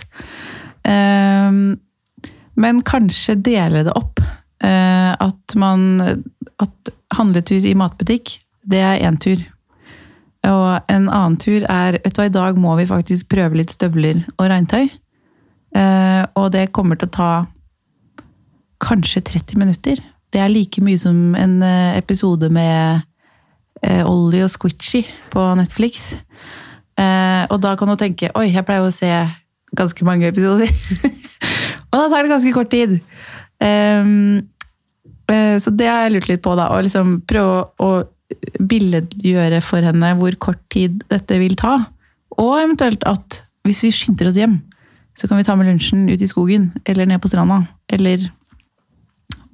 [2.62, 4.21] Men kanskje dele det opp.
[4.63, 6.00] Eh, at man
[6.62, 9.41] At handletur i matbutikk, det er én tur.
[10.47, 13.74] Og en annen tur er Vet du hva, i dag må vi faktisk prøve litt
[13.74, 14.89] støvler og regntøy.
[15.78, 17.32] Eh, og det kommer til å ta
[18.82, 20.02] kanskje 30 minutter.
[20.34, 23.04] Det er like mye som en eh, episode med
[23.84, 26.15] eh, Ollie og Squitchy på Netflix.
[27.00, 29.12] Eh, og da kan du tenke oi, jeg pleier å se
[29.78, 30.71] ganske mange episoder.
[31.91, 32.97] og da tar det ganske kort tid.
[33.63, 34.41] Ehm,
[35.32, 36.71] eh, så det har jeg lurt litt på, da.
[36.74, 37.91] Å liksom prøve å
[38.60, 41.78] billedgjøre for henne hvor kort tid dette vil ta.
[42.39, 44.60] Og eventuelt at hvis vi skynder oss hjem,
[45.17, 47.63] så kan vi ta med lunsjen ut i skogen eller ned på stranda.
[47.91, 48.24] Eller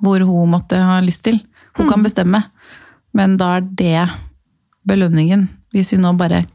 [0.03, 1.41] hvor hun måtte ha lyst til.
[1.77, 2.43] Hun kan bestemme.
[3.17, 4.05] Men da er det
[4.87, 5.47] belønningen.
[5.73, 6.45] Hvis vi nå bare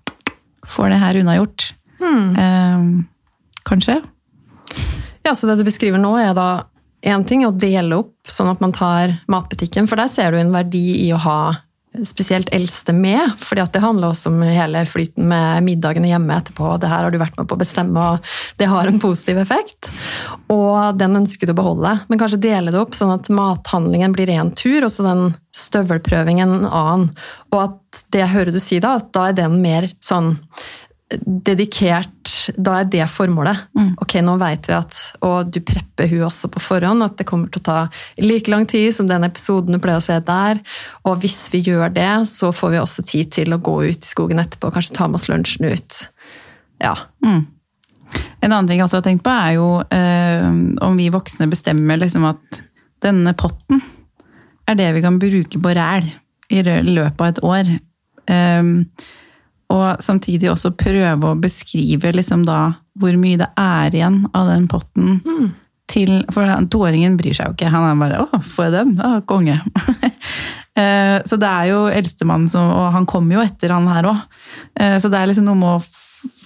[0.66, 1.72] får det her unnagjort.
[2.02, 2.84] Eh,
[3.68, 3.98] kanskje.
[5.22, 6.48] Ja, så det du beskriver nå er da
[7.02, 10.54] en ting å dele opp, sånn at man tar matbutikken, for der ser du en
[10.54, 11.38] verdi i å ha
[12.08, 16.70] spesielt eldste med, fordi at det handler også om hele flyten med middagene hjemme etterpå,
[16.80, 19.90] det her har du vært med på å bestemme, og det har en positiv effekt.
[20.52, 24.32] Og den ønsker du å beholde, men kanskje dele det opp, sånn at mathandlingen blir
[24.32, 25.24] én tur, og så den
[25.56, 27.08] støvelprøvingen en annen.
[27.52, 30.38] Og at det jeg hører du si da, at da er den mer sånn
[31.20, 32.08] dedikert
[32.56, 33.68] Da er det formålet.
[34.02, 37.50] Ok, nå vet vi at Og du prepper hun også på forhånd, at det kommer
[37.52, 37.78] til å ta
[38.22, 40.58] like lang tid som den episoden du pleier å se der.
[41.06, 44.12] Og hvis vi gjør det, så får vi også tid til å gå ut i
[44.12, 46.02] skogen etterpå og kanskje ta med oss lunsjen ut.
[46.82, 46.96] Ja.
[47.22, 50.48] En annen ting jeg også har tenkt på, er jo eh,
[50.82, 52.62] om vi voksne bestemmer liksom at
[53.02, 53.82] denne potten
[54.70, 56.08] er det vi kan bruke på ræl
[56.52, 57.72] i løpet av et år.
[58.30, 58.74] Ehm,
[59.72, 62.60] og samtidig også prøve å beskrive liksom da
[63.00, 65.20] hvor mye det er igjen av den potten.
[65.92, 67.70] Til, for toåringen bryr seg jo ikke.
[67.72, 68.92] Han er bare 'Å, får jeg den?
[69.00, 69.60] Å, konge'.
[70.72, 74.22] Eh, Så det er jo eldstemann, som, og han kommer jo etter han her òg.
[74.72, 75.82] Så det er liksom noe med å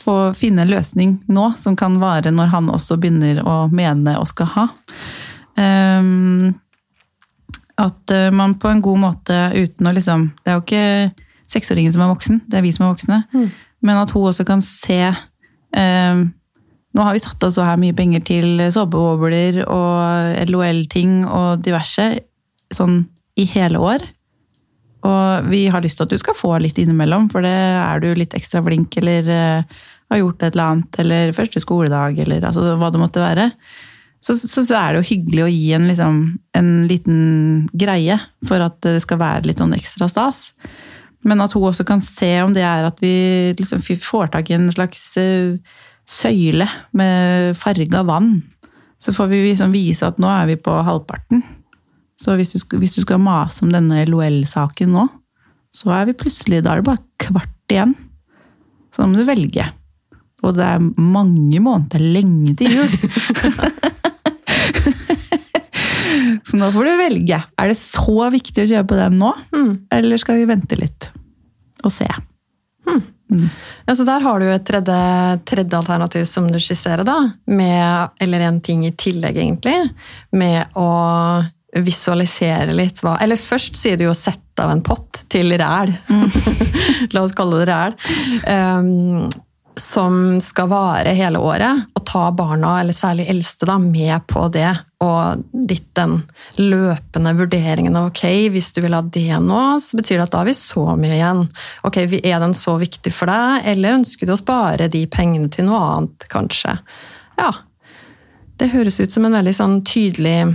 [0.03, 4.27] få finne en løsning nå som kan vare når han også begynner å mene og
[4.31, 4.65] skal ha.
[5.55, 6.55] Um,
[7.79, 11.95] At eh, man på en god måte uten å liksom Det er jo ikke seksåringen
[11.95, 13.21] som er voksen, det er vi som er voksne.
[13.85, 15.03] Men at hun også kan se
[15.77, 16.27] ehm,
[16.97, 22.07] Nå har vi satt av så her mye penger til såpebobler og LOL-ting og diverse
[22.73, 23.03] sånn
[23.37, 24.01] i hele år.
[25.05, 28.09] Og vi har lyst til at du skal få litt innimellom, for det er du
[28.17, 29.77] litt ekstra flink eller eh,
[30.09, 33.51] har gjort et eller annet, eller første skoledag, eller altså, hva det måtte være,
[34.25, 36.21] så, så, så, er det jo hyggelig å gi en, liksom,
[36.57, 37.19] en liten
[37.77, 38.17] greie
[38.49, 40.49] for at det skal være litt sånn ekstra stas.
[41.27, 44.57] Men at hun også kan se om det er at vi liksom får tak i
[44.57, 45.57] en slags uh,
[46.07, 48.39] søyle med farga vann.
[49.03, 51.43] Så får vi liksom vise at nå er vi på halvparten.
[52.17, 55.05] Så hvis du, skal, hvis du skal mase om denne LOL-saken nå,
[55.75, 57.93] så er vi plutselig Da er det bare kvart igjen.
[58.95, 59.67] Så da må du velge.
[60.47, 62.93] Og det er mange måneder lenge til jul.
[66.47, 67.43] så nå får du velge.
[67.59, 69.73] Er det så viktig å kjøpe den nå, mm.
[69.99, 71.11] eller skal vi vente litt
[71.87, 72.09] og se?
[72.87, 73.05] Hmm.
[73.33, 73.49] Mm.
[73.87, 74.99] Ja, så der har du et tredje,
[75.45, 77.17] tredje, alternativ som du skisserer, da.
[77.51, 79.79] Med, eller en ting i tillegg, egentlig.
[80.37, 80.91] Med å
[81.77, 85.93] visualisere litt hva Eller først sier du jo 'sett av en pott' til ræl.
[86.09, 86.31] Mm.
[87.13, 87.97] La oss kalle det ræl.
[88.49, 89.27] Um,
[89.77, 94.71] som skal vare hele året, og ta barna, eller særlig eldste, da, med på det.
[95.05, 96.23] Og litt den
[96.57, 98.23] løpende vurderingen av ok,
[98.55, 101.19] hvis du vil ha det nå, så betyr det at da har vi så mye
[101.19, 101.45] igjen.
[101.85, 105.69] Ok, Er den så viktig for deg, eller ønsker du å spare de pengene til
[105.69, 106.79] noe annet, kanskje?
[107.37, 107.53] Ja.
[108.57, 110.55] Det høres ut som en veldig sånn tydelig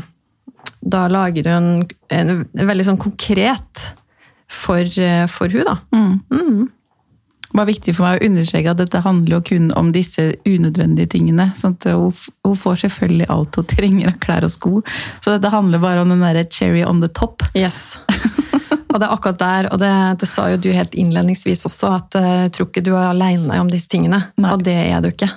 [0.81, 1.67] Da lager du en,
[2.09, 3.83] en, en veldig sånn konkret
[4.49, 4.81] for,
[5.29, 5.75] for hun da.
[5.93, 6.15] Mm.
[6.33, 6.63] Mm.
[7.51, 11.11] Det var viktig for meg å understreke at dette handler jo kun om disse unødvendige
[11.17, 11.49] tingene.
[11.59, 14.73] sånn at hun, får selvfølgelig alt hun trenger av klær og sko.
[15.19, 17.43] Så dette handler bare om den derre cherry on the top.
[17.55, 17.99] Yes.
[18.91, 22.17] Og det er akkurat der, og det, det sa jo du helt innledningsvis også, at
[22.19, 24.19] eh, jeg tror ikke du er aleine om disse tingene.
[24.35, 24.51] Nei.
[24.51, 25.29] Og det er du ikke.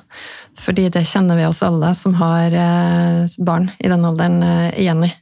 [0.58, 5.06] Fordi det kjenner vi oss alle som har eh, barn i den alderen eh, igjen
[5.06, 5.12] i.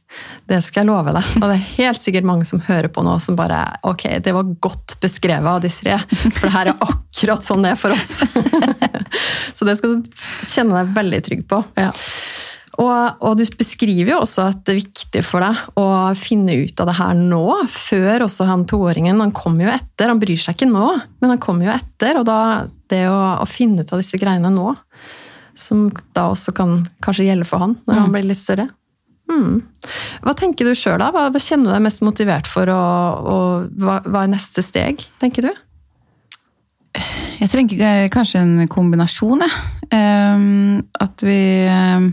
[0.49, 1.33] Det skal jeg love deg.
[1.39, 4.53] Og det er helt sikkert mange som hører på nå som bare Ok, det var
[4.63, 5.99] godt beskrevet av disse tre,
[6.35, 8.23] for det her er akkurat sånn det er for oss.
[9.57, 11.61] Så det skal du kjenne deg veldig trygg på.
[11.79, 11.93] Ja.
[12.81, 15.85] Og, og, du beskriver jo også at det er viktig for deg å
[16.17, 20.21] finne ut av det her nå, før også han toåringen Han kommer jo etter, han
[20.21, 20.87] bryr seg ikke nå,
[21.21, 22.17] men han kommer jo etter.
[22.17, 22.39] Og da
[22.89, 24.73] det å, å finne ut av disse greiene nå,
[25.53, 25.85] som
[26.17, 28.01] da også kan kanskje gjelde for han når mm.
[28.01, 28.71] han blir litt større.
[29.31, 29.61] Mm.
[30.23, 31.11] Hva tenker du sjøl, da?
[31.13, 32.69] Hva, kjenner du deg mest motivert for?
[32.69, 35.53] Og, og hva, hva, er neste steg, tenker du?
[37.39, 39.63] Jeg trenger kanskje en kombinasjon, jeg.
[39.93, 42.11] Um, at vi um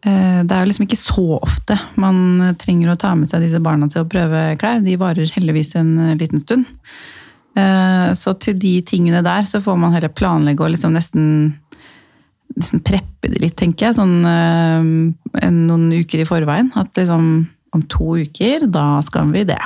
[0.00, 3.60] Eh, det er jo liksom ikke så ofte man trenger å ta med seg disse
[3.60, 4.80] barna til å prøve klær.
[4.84, 6.68] De varer heldigvis en eh, liten stund.
[7.58, 11.26] Eh, så til de tingene der så får man heller planlegge og liksom nesten,
[12.56, 13.98] nesten preppe det litt, tenker jeg.
[14.00, 16.72] Sånn noen uker i forveien.
[16.78, 17.26] At liksom
[17.76, 19.60] om to uker, da skal vi det.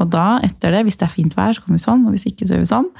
[0.00, 2.26] Og da, etter det, hvis det er fint vær, så kommer vi sånn, og hvis
[2.28, 2.90] ikke, så gjør vi sånn.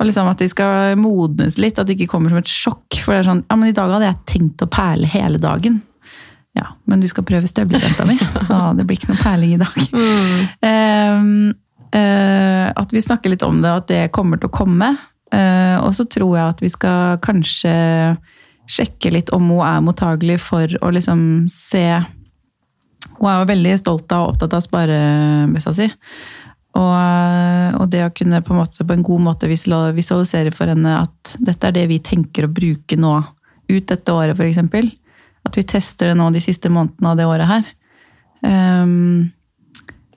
[0.00, 2.98] Og liksom at de skal modnes litt, at det ikke kommer som et sjokk.
[3.02, 5.82] For det er sånn, ja, men i dag hadde jeg tenkt å perle hele dagen.
[6.56, 8.16] Ja, men du skal prøve støvlejenta mi,
[8.48, 9.78] så det blir ikke noe perling i dag.
[9.94, 10.40] Mm.
[10.64, 11.52] Uh,
[11.94, 14.94] uh, at vi snakker litt om det, at det kommer til å komme.
[15.30, 17.74] Uh, og så tror jeg at vi skal kanskje
[18.70, 21.84] sjekke litt om hun er mottagelig for å liksom se
[23.20, 25.88] Hun er jo veldig stolt av og opptatt av sparebøssa si.
[26.78, 30.94] Og, og, det å kunne på en, måte, på en god måte visualisere for henne
[31.02, 33.16] at dette er det vi tenker å bruke nå
[33.70, 34.60] ut dette året, f.eks.
[35.48, 37.68] At vi tester det nå de siste månedene av det året her.
[38.40, 39.30] Um,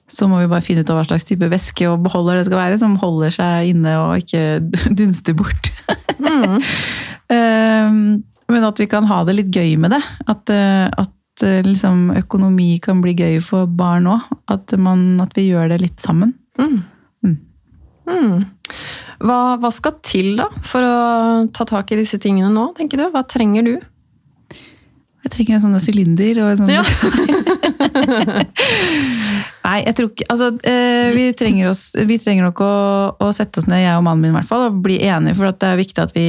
[0.07, 2.59] så må vi bare finne ut av hva slags type væske og beholder det skal
[2.59, 4.61] være, som holder seg inne og ikke
[4.99, 5.71] dunster bort.
[6.19, 6.61] mm.
[7.33, 8.05] um,
[8.51, 10.01] men at vi kan ha det litt gøy med det.
[10.29, 14.21] At, eh, at eh, liksom, økonomi kan bli gøy for barn òg.
[14.51, 16.29] At, at, vi gjør det litt sammen.
[16.59, 16.79] Mm.
[17.23, 17.37] Mm.
[18.09, 18.37] mm.
[19.23, 20.95] Hva, hva, skal til da for å
[21.55, 23.05] ta tak i disse tingene nå, tenker du?
[23.13, 23.75] Hva trenger du?
[25.23, 26.83] Jeg trenger en sånn sylinder og en sånn ja.
[29.63, 32.73] Nei, jeg tror ikke Altså, eh, vi trenger, oss, vi trenger nok å,
[33.23, 35.45] å, sette oss ned, jeg og mannen min i hvert fall, og bli enige, for
[35.47, 36.27] det er viktig at vi,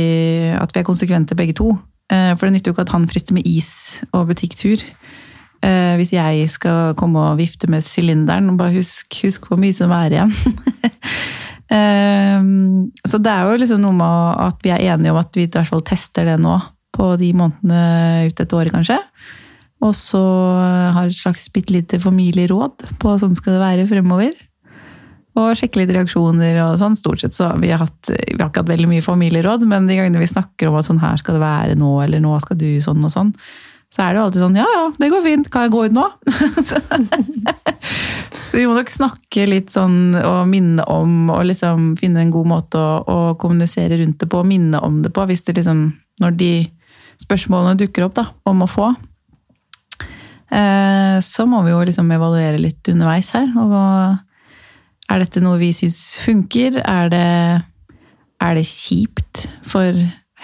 [0.55, 1.69] at vi er konsekvente begge to.
[2.13, 4.83] Eh, for det nytter jo ikke at han frister med is og butikktur.
[5.65, 9.77] Eh, hvis jeg skal komme og vifte med sylinderen, og bare husk, husk hvor mye
[9.77, 10.35] som er igjen.
[11.75, 15.51] Så det er jo liksom noe med at vi er enige om at vi i
[15.51, 16.59] hvert fall tester det nå
[16.95, 19.01] på de månedene ut dette året, kanskje.
[19.83, 20.21] Og så
[20.95, 24.37] har et slags bitte lite familieråd på sånn skal det være fremover.
[25.35, 26.97] Og sjekke litt reaksjoner og sånn.
[26.99, 29.99] Stort sett så vi har hatt, vi har ikke hatt veldig mye familieråd, men de
[29.99, 32.69] gangene vi snakker om at sånn her skal det være nå, eller nå skal du
[32.85, 33.33] sånn og sånn,
[33.95, 35.95] så er det jo alltid sånn ja ja, det går fint, kan jeg gå ut
[35.95, 36.07] nå?
[38.55, 42.47] Så vi må nok snakke litt sånn og minne om, og liksom finne en god
[42.53, 45.89] måte å, å kommunisere rundt det på, og minne om det på, hvis det liksom
[46.23, 46.53] Når de
[47.19, 48.93] spørsmålene dukker opp da, om å få.
[50.55, 53.49] Eh, så må vi jo liksom evaluere litt underveis her.
[53.59, 53.75] Og
[55.13, 56.81] er dette noe vi syns funker?
[56.81, 57.29] Er det,
[58.43, 59.97] er det kjipt for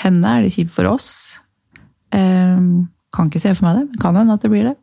[0.02, 0.36] henne?
[0.36, 1.10] Er det kjipt for oss?
[2.14, 2.60] Eh,
[3.10, 4.76] kan ikke se for meg det, men kan hende at det blir det.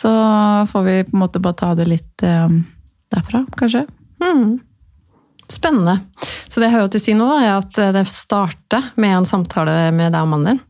[0.00, 0.10] Så
[0.70, 2.48] får vi på en måte bare ta det litt eh,
[3.12, 3.84] derfra, kanskje.
[4.24, 4.58] Mm.
[5.50, 5.98] Spennende.
[6.48, 9.28] Så det jeg hører at du sier nå, da, er at det starter med en
[9.28, 10.64] samtale med deg og mannen din.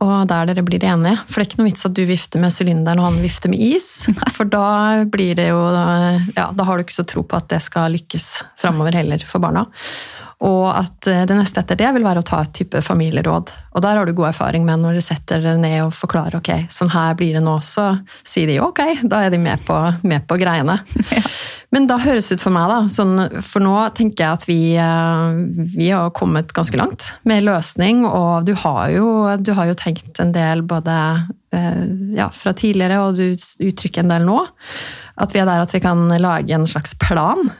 [0.00, 1.18] Og der dere blir enige.
[1.28, 3.60] For det er ikke noe vits at du vifter med sylinderen og han vifter med
[3.60, 3.90] is.
[4.36, 5.60] For da blir det jo
[6.36, 8.30] Ja, da har du ikke så tro på at det skal lykkes
[8.60, 9.66] framover heller for barna.
[10.40, 13.52] Og at eh, det neste etter det vil være å ta et type familieråd.
[13.76, 16.50] Og der har du god erfaring med når du setter dere ned og forklarer ok,
[16.72, 17.90] sånn her blir det nå, så
[18.24, 20.80] sier de ok, da er de med på, med på greiene.
[21.10, 21.24] Ja.
[21.70, 23.14] Men da høres det ut for meg, da, sånn,
[23.46, 25.36] for nå tenker jeg at vi, eh,
[25.76, 29.06] vi, har kommet ganske langt med løsning, og du har jo,
[29.38, 30.96] du har jo tenkt en del både
[31.54, 31.84] eh,
[32.18, 34.40] ja, fra tidligere, og du uttrykker en del nå.
[35.20, 37.52] At vi er der at vi kan lage en slags plan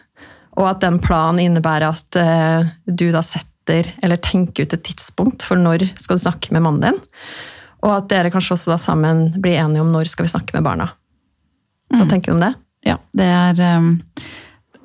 [0.58, 5.44] og at den planen innebærer at uh, du da setter, eller tenker ut et tidspunkt
[5.46, 6.98] for når skal du snakke med mannen din.
[7.80, 10.66] Og at dere kanskje også da sammen blir enige om når skal vi snakke med
[10.66, 10.90] barna.
[11.90, 12.10] Hva mm.
[12.10, 12.52] tenker du om det?
[12.86, 13.92] Ja, det er um,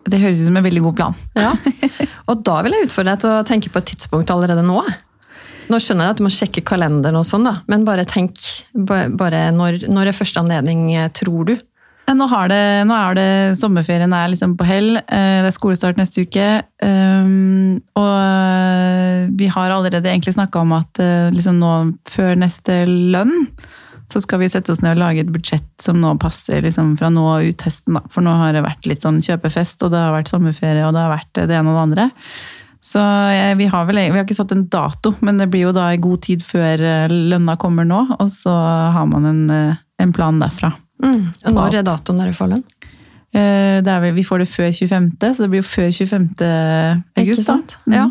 [0.06, 1.20] Det høres ut som en veldig god plan.
[1.38, 1.54] ja.
[2.30, 4.80] Og da vil jeg utfordre deg til å tenke på et tidspunkt allerede nå.
[5.70, 8.42] Nå skjønner jeg at du må sjekke kalenderen, og sånn da, men bare tenk
[8.74, 11.56] bare når, når er første anledning, eh, tror du?
[12.06, 14.92] Nå, det, nå, er det sommerferien er liksom på hell.
[15.00, 16.50] Eh, det er skolestart neste uke.
[16.86, 21.72] Um, og eh, vi har allerede egentlig snakka om at eh, liksom nå
[22.10, 23.34] før neste lønn
[24.16, 27.10] så skal vi sette oss ned og lage et budsjett som nå passer liksom fra
[27.12, 27.98] nå ut høsten.
[27.98, 28.06] Da.
[28.14, 31.04] For nå har det vært litt sånn kjøpefest, og det har vært sommerferie, og det
[31.04, 32.06] har vært det ene og det andre.
[32.86, 33.02] Så
[33.60, 36.00] vi har vel vi har ikke satt en dato, men det blir jo da i
[36.00, 38.06] god tid før lønna kommer nå.
[38.20, 38.54] Og så
[38.96, 39.46] har man en,
[40.00, 40.72] en plan derfra.
[41.04, 41.24] Mm.
[41.44, 42.68] Og når er datoen dere får lønn?
[43.36, 46.30] Eh, vel, vi får det før 25., så det blir jo før 25.
[46.46, 47.20] august.
[47.26, 47.76] Ikke sant?
[47.84, 47.98] Mm.
[47.98, 48.06] Ja.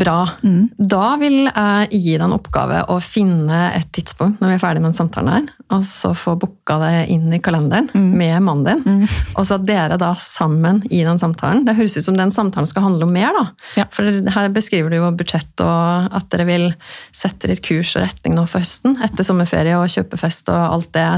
[0.00, 0.16] Bra.
[0.42, 0.68] Mm.
[0.78, 4.82] Da vil jeg gi deg en oppgave å finne et tidspunkt når vi er ferdig
[4.82, 8.06] med den samtalen her, og så få booka det inn i kalenderen mm.
[8.16, 9.02] med mannen din.
[9.02, 9.18] Mm.
[9.34, 12.68] Og så at dere da sammen i den samtalen Det høres ut som den samtalen
[12.70, 13.44] skal handle om mer, da.
[13.82, 13.88] Ja.
[13.92, 16.66] For her beskriver du jo budsjett og at dere vil
[17.12, 21.10] sette litt kurs og retning nå for høsten, etter sommerferie og kjøpefest og alt det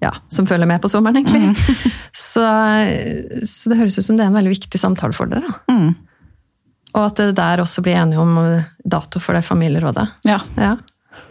[0.00, 1.50] ja, som følger med på sommeren, egentlig.
[1.50, 1.90] Mm.
[2.12, 2.42] Så,
[3.46, 5.46] så, det høres ut som det er en veldig viktig samtale for dere.
[5.70, 5.92] Mm.
[6.94, 8.38] Og at dere der også blir enige om
[8.84, 10.06] dato for det familierådet.
[10.26, 10.40] Ja.
[10.58, 10.76] ja.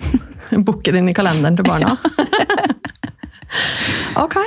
[0.65, 1.95] Booke det inn i kalenderen til barna.
[4.23, 4.37] ok.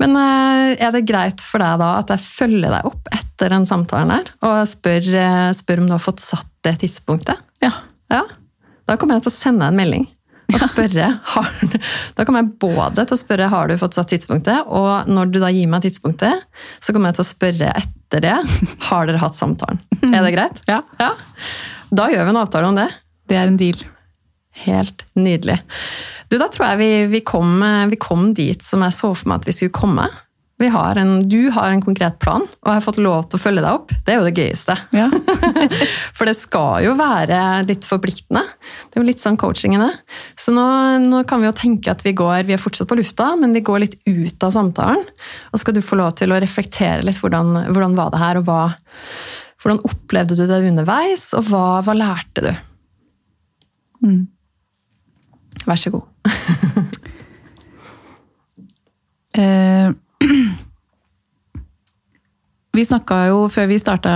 [0.00, 3.68] Men eh, er det greit for deg da at jeg følger deg opp etter den
[3.68, 7.40] samtalen her, og spør, eh, spør om du har fått satt det tidspunktet?
[7.64, 7.72] Ja.
[8.12, 8.24] ja.
[8.86, 10.06] Da kommer jeg til å sende deg en melding
[10.46, 11.54] og spørre har,
[12.14, 15.40] Da kommer jeg både til å spørre har du fått satt tidspunktet, og når du
[15.42, 16.44] da gir meg tidspunktet,
[16.78, 18.36] så kommer jeg til å spørre etter det
[18.88, 19.80] har dere hatt samtalen.
[20.06, 20.62] Er det greit?
[20.70, 20.82] Ja.
[21.00, 21.12] ja.
[21.90, 22.88] Da gjør vi en avtale om det.
[23.26, 23.82] Det er en deal.
[24.66, 25.58] Helt nydelig.
[26.30, 29.42] Du, Da tror jeg vi, vi, kom, vi kom dit som jeg så for meg
[29.42, 30.06] at vi skulle komme.
[30.56, 33.60] Har en, du har en konkret plan, og jeg har fått lov til å følge
[33.60, 33.90] deg opp.
[34.06, 34.72] Det er jo det gøyeste.
[34.96, 35.10] Ja.
[36.16, 38.40] For det skal jo være litt forpliktende.
[38.88, 39.90] Det er jo litt sånn coachingene.
[40.32, 40.64] Så nå,
[41.04, 43.60] nå, kan vi jo tenke at vi går Vi er fortsatt på lufta, men vi
[43.68, 45.04] går litt ut av samtalen.
[45.52, 48.48] Og skal du få lov til å reflektere litt hvordan, hvordan var det her, og
[48.48, 48.72] hva,
[49.60, 52.48] hvordan opplevde du det underveis, og hva, hva lærte du?
[54.08, 54.24] Mm.
[55.68, 56.08] Vær så god.
[59.36, 59.92] eh
[62.76, 64.12] vi snakka jo, Før vi starta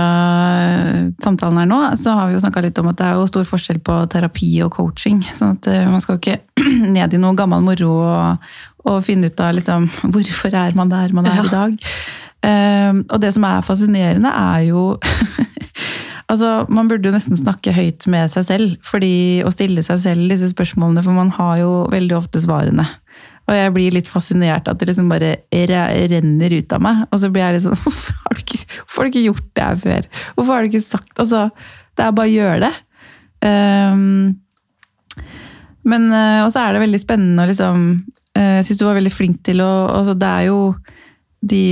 [1.23, 3.47] samtalen her nå, så har vi jo snakka litt om at det er jo stor
[3.49, 5.21] forskjell på terapi og coaching.
[5.37, 6.65] sånn at eh, Man skal jo ikke
[6.97, 8.51] ned i noe gammel moro og,
[8.85, 11.47] og, finne ut av liksom, hvorfor er man der man er ja.
[11.47, 11.95] i dag.
[12.41, 14.95] Um, og det som er fascinerende, er jo
[16.31, 20.31] Altså, Man burde jo nesten snakke høyt med seg selv fordi, å stille seg selv
[20.31, 22.85] disse spørsmålene, for man har jo veldig ofte svarene.
[23.49, 27.01] Og jeg blir litt fascinert at det liksom bare renner ut av meg.
[27.09, 28.61] Og så blir jeg litt sånn Hvorfor har du ikke,
[28.93, 30.07] har du ikke gjort det her før?
[30.37, 31.47] Hvorfor har du ikke sagt Altså,
[31.97, 32.73] det er bare å gjøre det.
[33.41, 34.39] Um,
[35.89, 37.85] men uh, Og så er det veldig spennende å liksom
[38.37, 40.59] uh, Jeg syns du var veldig flink til å altså, Det er jo
[41.41, 41.63] de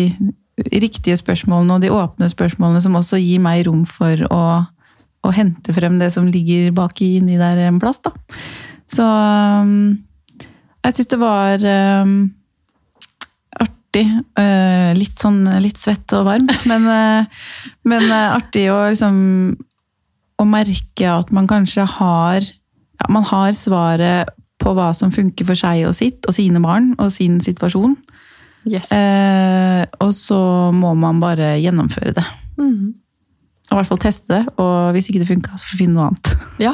[0.73, 4.41] riktige spørsmålene og de åpne spørsmålene som også gir meg rom for å,
[5.23, 8.11] å hente frem det som ligger baki inni der en plass, da.
[8.89, 9.93] Så um,
[10.85, 11.65] jeg syns det var
[12.03, 12.13] um,
[13.59, 14.05] artig.
[14.37, 17.55] Uh, litt sånn litt svett og varm, men, uh,
[17.89, 19.17] men uh, artig å liksom
[20.39, 25.59] Å merke at man kanskje har ja, Man har svaret på hva som funker for
[25.59, 27.93] seg og sitt, og sine barn og sin situasjon.
[28.67, 28.89] Yes.
[30.03, 30.39] Og så
[30.75, 32.25] må man bare gjennomføre det.
[32.59, 32.89] Mm.
[33.69, 35.95] Og i hvert fall teste det, og hvis ikke det funka, så får vi finne
[35.95, 36.33] noe annet.
[36.59, 36.73] Ja,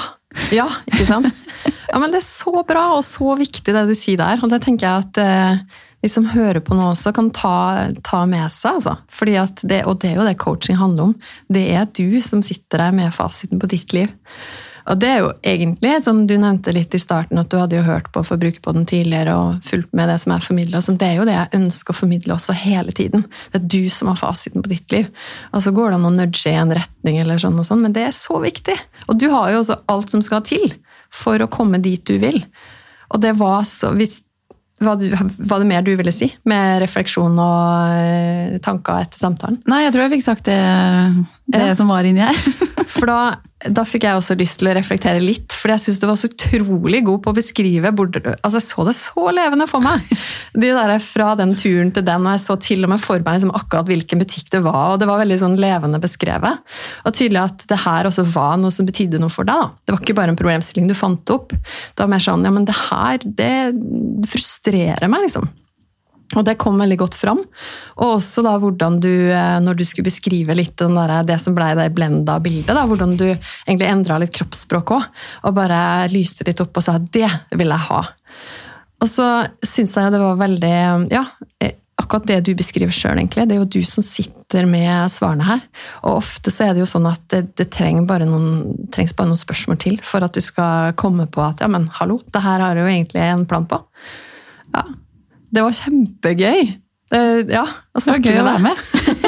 [0.56, 1.32] ja, ikke sant?
[1.90, 4.42] Ja, men Det er så bra og så viktig det du sier der.
[4.44, 7.56] Og det tenker jeg at eh, de som hører på nå også, kan ta,
[8.06, 8.82] ta med seg.
[8.82, 8.98] Altså.
[9.10, 11.16] Fordi det, og det er jo det coaching handler om.
[11.50, 14.14] Det er du som sitter der med fasiten på ditt liv.
[14.86, 17.86] Og det er jo egentlig, som du nevnte litt i starten, at du hadde jo
[17.88, 20.82] hørt på Forbrukerpodden tidligere og fulgt med det som er formidla.
[20.86, 23.26] Det er jo det jeg ønsker å formidle også hele tiden.
[23.50, 25.10] Det er du som har fasiten på ditt liv.
[25.58, 27.98] Og så går det an å nudge i en retning, eller sånn og sånn, men
[27.98, 28.78] det er så viktig.
[29.10, 30.74] Og du har jo også alt som skal til
[31.14, 32.42] for å komme dit du vil.
[33.14, 34.20] Og det var så hvis,
[34.84, 39.62] var, du, var det mer du ville si med refleksjon og eh, tanker etter samtalen?
[39.70, 40.60] Nei, jeg tror jeg fikk sagt det,
[41.45, 41.76] det Ja.
[41.78, 42.38] som var inni her.
[42.96, 43.38] For da,
[43.70, 46.30] da fikk jeg også lyst til å reflektere litt, for jeg syns du var så
[46.30, 50.06] utrolig god på å beskrive altså Jeg så det så levende for meg!
[50.62, 53.38] De der Fra den turen til den, og jeg så til og med for meg
[53.40, 54.94] liksom akkurat hvilken butikk det var.
[54.94, 56.62] og Det var veldig sånn levende beskrevet.
[57.04, 59.60] Og tydelig at det her også var noe som betydde noe for deg.
[59.60, 59.84] da.
[59.84, 61.52] Det var ikke bare en problemstilling du fant opp.
[61.52, 63.54] Det var mer sånn ja, men det her, det
[64.32, 65.50] frustrerer meg, liksom.
[66.34, 67.44] Og det kom veldig godt fram.
[68.00, 71.70] Og også da hvordan du, eh, når du skulle beskrive litt der, det som ble
[71.78, 75.08] det blenda bildet, da, hvordan du egentlig endra litt kroppsspråk òg,
[75.46, 78.06] og bare lyste litt opp og sa 'det vil jeg ha'.
[79.02, 81.26] Og så syns jeg det var veldig Ja,
[81.62, 83.48] eh, akkurat det du beskriver sjøl, egentlig.
[83.48, 85.62] Det er jo du som sitter med svarene her.
[86.04, 89.28] Og ofte så er det jo sånn at det, det trenger bare noen, trengs bare
[89.28, 92.60] noen spørsmål til for at du skal komme på at ja, men hallo, det her
[92.60, 93.80] har jeg jo egentlig en plan på.
[94.76, 94.84] Ja,
[95.56, 96.66] det var kjempegøy.
[97.12, 97.22] Det,
[97.54, 98.76] ja, Det var gøy å være med.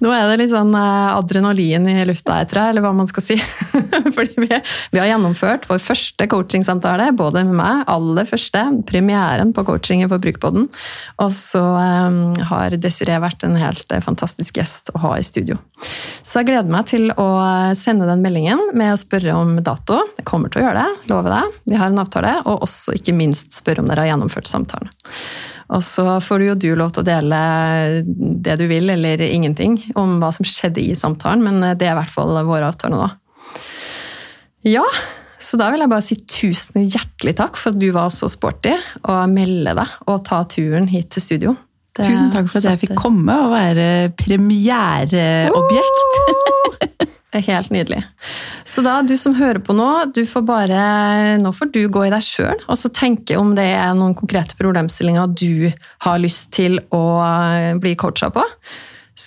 [0.00, 3.24] Nå er det litt sånn eh, adrenalin i lufta her, tror eller hva man skal
[3.24, 3.36] si.
[4.16, 4.60] Fordi vi,
[4.94, 10.08] vi har gjennomført vår første coachingsamtale, både med meg, aller første, premieren på coaching i
[10.10, 10.68] Forbrukerpodden.
[11.24, 15.58] Og så um, har Desiree vært en helt eh, fantastisk gjest å ha i studio.
[16.22, 17.28] Så jeg gleder meg til å
[17.78, 20.00] sende den meldingen med å spørre om dato.
[20.18, 21.60] Jeg kommer til å gjøre det, lover deg.
[21.72, 22.36] Vi har en avtale.
[22.46, 24.92] Og også ikke minst spørre om dere har gjennomført samtalen.
[25.70, 27.38] Og så får du jo du lov til å dele
[28.42, 32.00] det du vil, eller ingenting, om hva som skjedde i samtalen, men det er i
[32.00, 33.08] hvert fall våre avtaler nå.
[34.66, 34.84] Ja,
[35.40, 38.74] så da vil jeg bare si tusen hjertelig takk for at du var så sporty
[39.00, 41.54] og melde deg og ta turen hit til studio.
[41.96, 43.86] Det Tusen takk for at jeg fikk komme og være
[44.20, 46.12] premiereobjekt.
[47.30, 48.00] Det er helt nydelig.
[48.70, 50.82] Så da, du som hører på nå, du får bare,
[51.42, 54.54] nå får du gå i deg sjøl og så tenke om det er noen konkrete
[54.60, 55.72] problemstillinger du
[56.04, 58.44] har lyst til å eh, bli coacha på.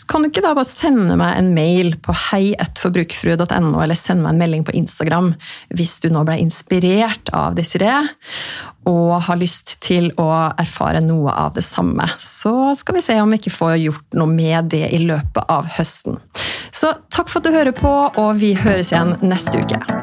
[0.09, 4.41] Kan du ikke da bare sende meg en mail på heietforbrukerfrue.no, eller sende meg en
[4.41, 5.33] melding på Instagram
[5.73, 8.01] hvis du nå ble inspirert av Desiree
[8.89, 10.29] og har lyst til å
[10.59, 12.07] erfare noe av det samme.
[12.19, 15.69] Så skal vi se om vi ikke får gjort noe med det i løpet av
[15.77, 16.19] høsten.
[16.73, 20.02] Så takk for at du hører på, og vi høres igjen neste uke.